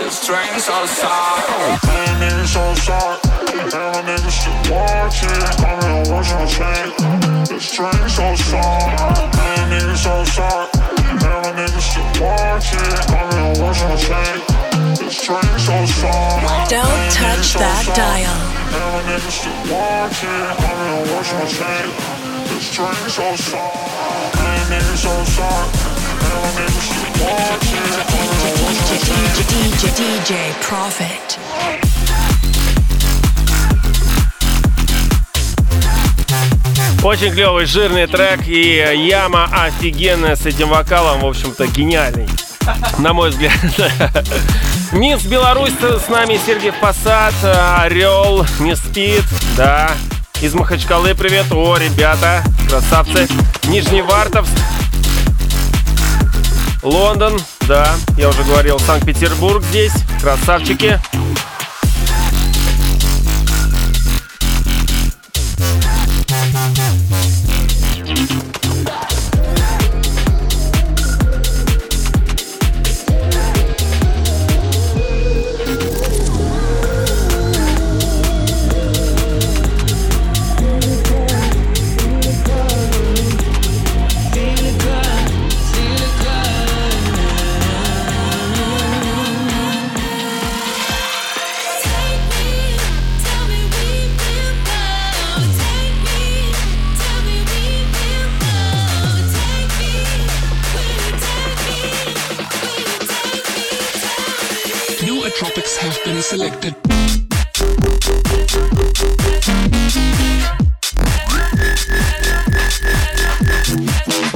The 0.00 0.08
strings 0.10 0.68
outside. 0.68 1.44
Hey, 1.84 2.08
niggas 2.20 2.56
outside, 2.56 3.18
and 3.52 4.04
niggas 4.08 4.36
still 4.40 4.56
watching. 4.72 5.42
Come 5.60 5.80
and 5.84 6.08
watch 6.08 6.30
my 6.32 6.46
chain. 6.48 6.86
The 7.44 7.58
strings 7.60 8.16
outside. 8.18 9.28
Hey, 9.36 9.60
niggas 9.72 10.06
outside, 10.06 10.68
and 10.96 11.20
my 11.20 11.52
niggas 11.58 11.86
still 11.92 12.08
watching. 12.24 12.92
Come 13.12 13.30
and 13.36 13.60
watch 13.60 13.80
my 13.84 13.96
chain. 13.96 14.36
The 14.96 15.10
strings 15.10 15.68
outside. 15.68 16.68
Don't 16.72 17.04
touch 17.12 17.48
that 17.60 17.84
dial. 17.92 18.38
And 18.72 19.04
niggas 19.08 19.36
still 19.36 19.60
watching. 19.68 20.42
Come 20.62 20.80
and 20.88 21.04
watch 21.12 21.30
my 21.36 21.44
chain. 21.52 21.86
The 22.48 22.60
strings 22.60 23.18
outside. 23.18 23.76
And 24.38 24.64
niggas 24.72 25.04
outside. 25.04 25.97
DJ, 29.98 30.36
Profit. 30.60 31.38
Очень 37.02 37.32
клевый, 37.32 37.66
жирный 37.66 38.06
трек 38.06 38.46
и 38.46 38.84
яма 39.08 39.48
офигенная 39.50 40.36
с 40.36 40.44
этим 40.44 40.68
вокалом, 40.68 41.20
в 41.20 41.26
общем-то, 41.26 41.66
гениальный. 41.68 42.28
На 42.98 43.12
мой 43.12 43.30
взгляд. 43.30 43.52
Минск, 44.92 45.26
Беларусь, 45.26 45.72
с 45.80 46.08
нами 46.08 46.38
Сергей 46.44 46.72
Посад, 46.72 47.34
Орел, 47.78 48.44
не 48.60 48.76
спит, 48.76 49.24
да. 49.56 49.92
Из 50.40 50.54
Махачкалы 50.54 51.14
привет, 51.14 51.46
о, 51.52 51.76
ребята, 51.76 52.42
красавцы. 52.68 53.26
Нижневартовск, 53.64 54.52
Лондон, 56.82 57.38
да, 57.66 57.94
я 58.16 58.28
уже 58.28 58.42
говорил, 58.44 58.78
Санкт-Петербург 58.78 59.62
здесь, 59.64 59.92
красавчики. 60.20 61.00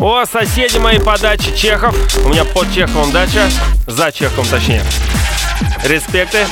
О, 0.03 0.25
соседи 0.27 0.79
мои 0.79 0.99
по 0.99 1.17
даче 1.17 1.57
Чехов. 1.57 1.95
У 2.25 2.31
меня 2.31 2.45
под 2.45 2.67
Чеховым 2.75 3.13
дача. 3.13 3.49
За 3.87 4.11
Чеховым, 4.11 4.51
точнее. 4.51 4.83
Респекты. 5.85 6.45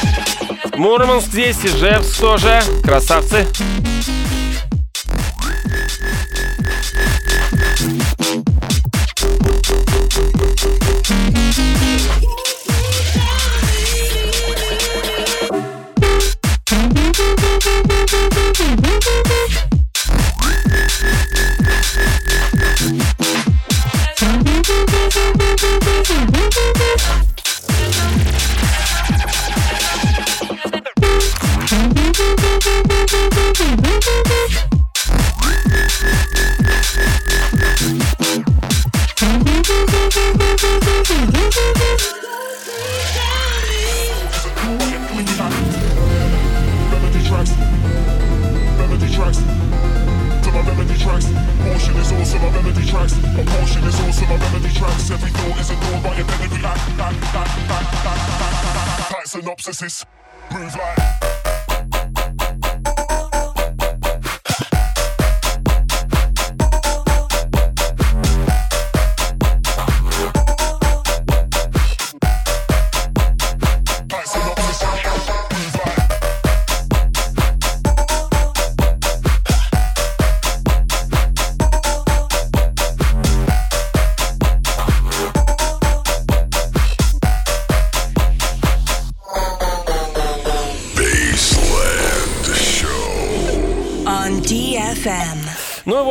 Мурманск 0.76 1.26
здесь, 1.26 1.56
Ижевск 1.64 2.20
тоже. 2.20 2.62
Красавцы. 2.84 3.48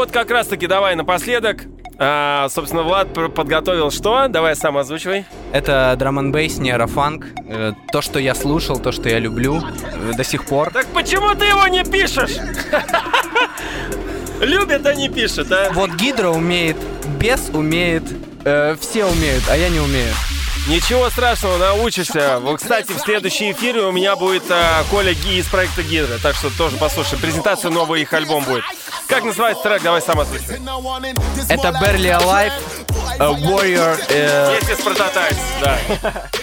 Вот 0.09 0.13
как 0.13 0.31
раз-таки 0.31 0.67
давай 0.67 0.95
напоследок. 0.95 1.65
А, 2.01 2.47
собственно, 2.49 2.83
Влад 2.83 3.13
подготовил 3.13 3.91
что? 3.91 4.27
Давай 4.27 4.55
сам 4.55 4.77
озвучивай. 4.77 5.25
Это 5.51 5.95
драм 5.99 6.17
н 6.19 6.31
бейс, 6.31 6.57
нейрофанк. 6.57 7.25
Э, 7.47 7.73
То, 7.91 8.01
что 8.01 8.19
я 8.19 8.33
слушал, 8.33 8.79
то, 8.79 8.91
что 8.91 9.09
я 9.09 9.19
люблю 9.19 9.61
э, 9.61 10.13
до 10.15 10.23
сих 10.23 10.45
пор. 10.45 10.71
Так 10.71 10.87
почему 10.87 11.35
ты 11.35 11.45
его 11.45 11.67
не 11.67 11.83
пишешь? 11.83 12.37
Любит, 14.39 14.85
а 14.85 14.95
не 14.95 15.09
пишет, 15.09 15.51
а? 15.51 15.69
Вот 15.73 15.91
Гидро 15.91 16.29
умеет, 16.29 16.77
Бес 17.19 17.49
умеет, 17.53 18.03
э, 18.45 18.75
все 18.79 19.05
умеют, 19.05 19.43
а 19.49 19.57
я 19.57 19.69
не 19.69 19.79
умею. 19.79 20.13
Ничего 20.67 21.09
страшного, 21.09 21.57
научишься. 21.57 22.37
Вот, 22.39 22.57
кстати, 22.61 22.91
в 22.91 22.99
следующей 22.99 23.51
эфире 23.53 23.81
у 23.81 23.91
меня 23.91 24.15
будет 24.15 24.43
а, 24.49 24.83
Коля 24.91 25.13
Ги 25.15 25.39
из 25.39 25.47
проекта 25.47 25.81
Гидра. 25.81 26.19
Так 26.19 26.35
что 26.35 26.49
тоже 26.55 26.77
послушай. 26.77 27.17
Презентация 27.17 27.71
нового 27.71 27.95
их 27.95 28.13
альбом 28.13 28.43
будет. 28.43 28.63
Как 29.07 29.23
называется 29.23 29.63
трек? 29.63 29.81
Давай 29.81 30.01
сам 30.01 30.19
озвучивай. 30.19 30.57
Это 31.49 31.69
Barely 31.69 32.19
Alive, 32.19 32.53
э, 33.17 33.23
Warrior. 33.23 33.99
э, 34.09 34.57
Есть 34.59 34.69
из 34.79 34.85
Prototypes, 34.85 35.37
да. 35.61 35.79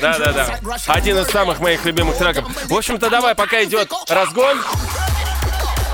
Да, 0.01 0.19
да, 0.19 0.33
да. 0.33 0.59
Один 0.89 1.19
из 1.19 1.29
самых 1.29 1.61
моих 1.61 1.85
любимых 1.85 2.17
треков. 2.19 2.45
В 2.69 2.75
общем-то, 2.75 3.09
давай, 3.09 3.37
пока 3.37 3.63
идет 3.63 3.93
разгон. 4.09 4.59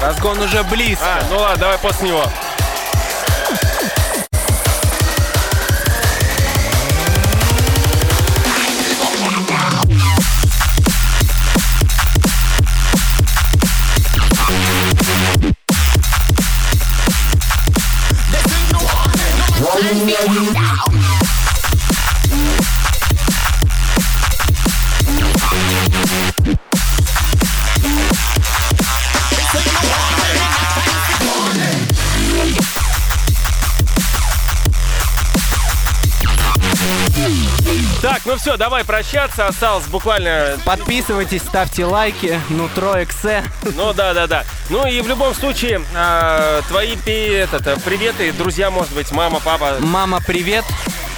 Разгон 0.00 0.40
уже 0.40 0.62
близко. 0.64 1.04
А, 1.04 1.22
ну 1.30 1.38
ладно, 1.38 1.58
давай 1.58 1.78
после 1.78 2.08
него. 2.08 2.24
Так, 19.92 20.26
ну 20.28 20.51
все, 38.42 38.56
давай 38.56 38.84
прощаться. 38.84 39.46
Осталось 39.46 39.86
буквально... 39.86 40.58
Подписывайтесь, 40.64 41.42
ставьте 41.42 41.84
лайки. 41.84 42.40
Ну 43.76 43.92
да, 43.92 44.12
да, 44.12 44.26
да. 44.26 44.44
Ну 44.68 44.84
и 44.84 45.00
в 45.00 45.06
любом 45.06 45.32
случае, 45.32 45.80
а, 45.94 46.60
твои 46.62 46.96
этот, 47.06 47.64
э, 47.68 47.76
приветы, 47.84 48.32
друзья, 48.32 48.70
может 48.72 48.92
быть, 48.94 49.12
мама, 49.12 49.40
папа. 49.44 49.76
Мама, 49.78 50.20
привет. 50.26 50.64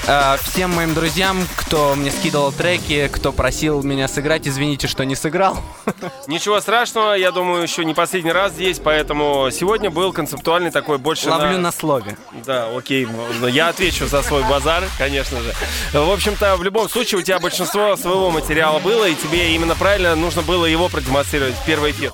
Э, 0.07 0.37
Всем 0.43 0.71
моим 0.75 0.95
друзьям, 0.95 1.39
кто 1.57 1.95
мне 1.95 2.11
скидывал 2.11 2.53
треки, 2.53 3.09
кто 3.13 3.33
просил 3.33 3.83
меня 3.83 4.07
сыграть, 4.07 4.47
извините, 4.47 4.87
что 4.87 5.05
не 5.05 5.17
сыграл. 5.17 5.57
Ничего 6.27 6.61
страшного, 6.61 7.15
я 7.15 7.33
думаю, 7.33 7.63
еще 7.63 7.85
не 7.85 7.95
последний 7.95 8.33
раз 8.33 8.53
здесь, 8.53 8.79
поэтому 8.79 9.49
сегодня 9.51 9.91
был 9.91 10.13
концептуальный 10.13 10.71
такой 10.71 10.99
больше 10.99 11.31
Ловлю 11.31 11.59
на 11.59 11.73
слове. 11.73 12.17
Да, 12.45 12.69
окей, 12.77 13.09
но 13.41 13.49
я 13.49 13.69
отвечу 13.69 14.07
за 14.07 14.23
свой 14.23 14.43
базар, 14.45 14.85
конечно 14.99 15.41
же. 15.41 15.55
В 15.93 16.11
общем-то, 16.13 16.57
в 16.57 16.63
любом 16.63 16.89
случае, 16.89 17.21
у 17.21 17.23
тебя 17.23 17.39
большинство 17.39 17.97
своего 17.97 18.31
материала 18.31 18.79
было, 18.81 19.09
и 19.09 19.15
тебе 19.15 19.55
именно 19.55 19.75
правильно 19.75 20.15
нужно 20.15 20.43
было 20.43 20.67
его 20.67 20.89
продемонстрировать 20.89 21.55
в 21.55 21.65
первый 21.65 21.93
эфир. 21.93 22.13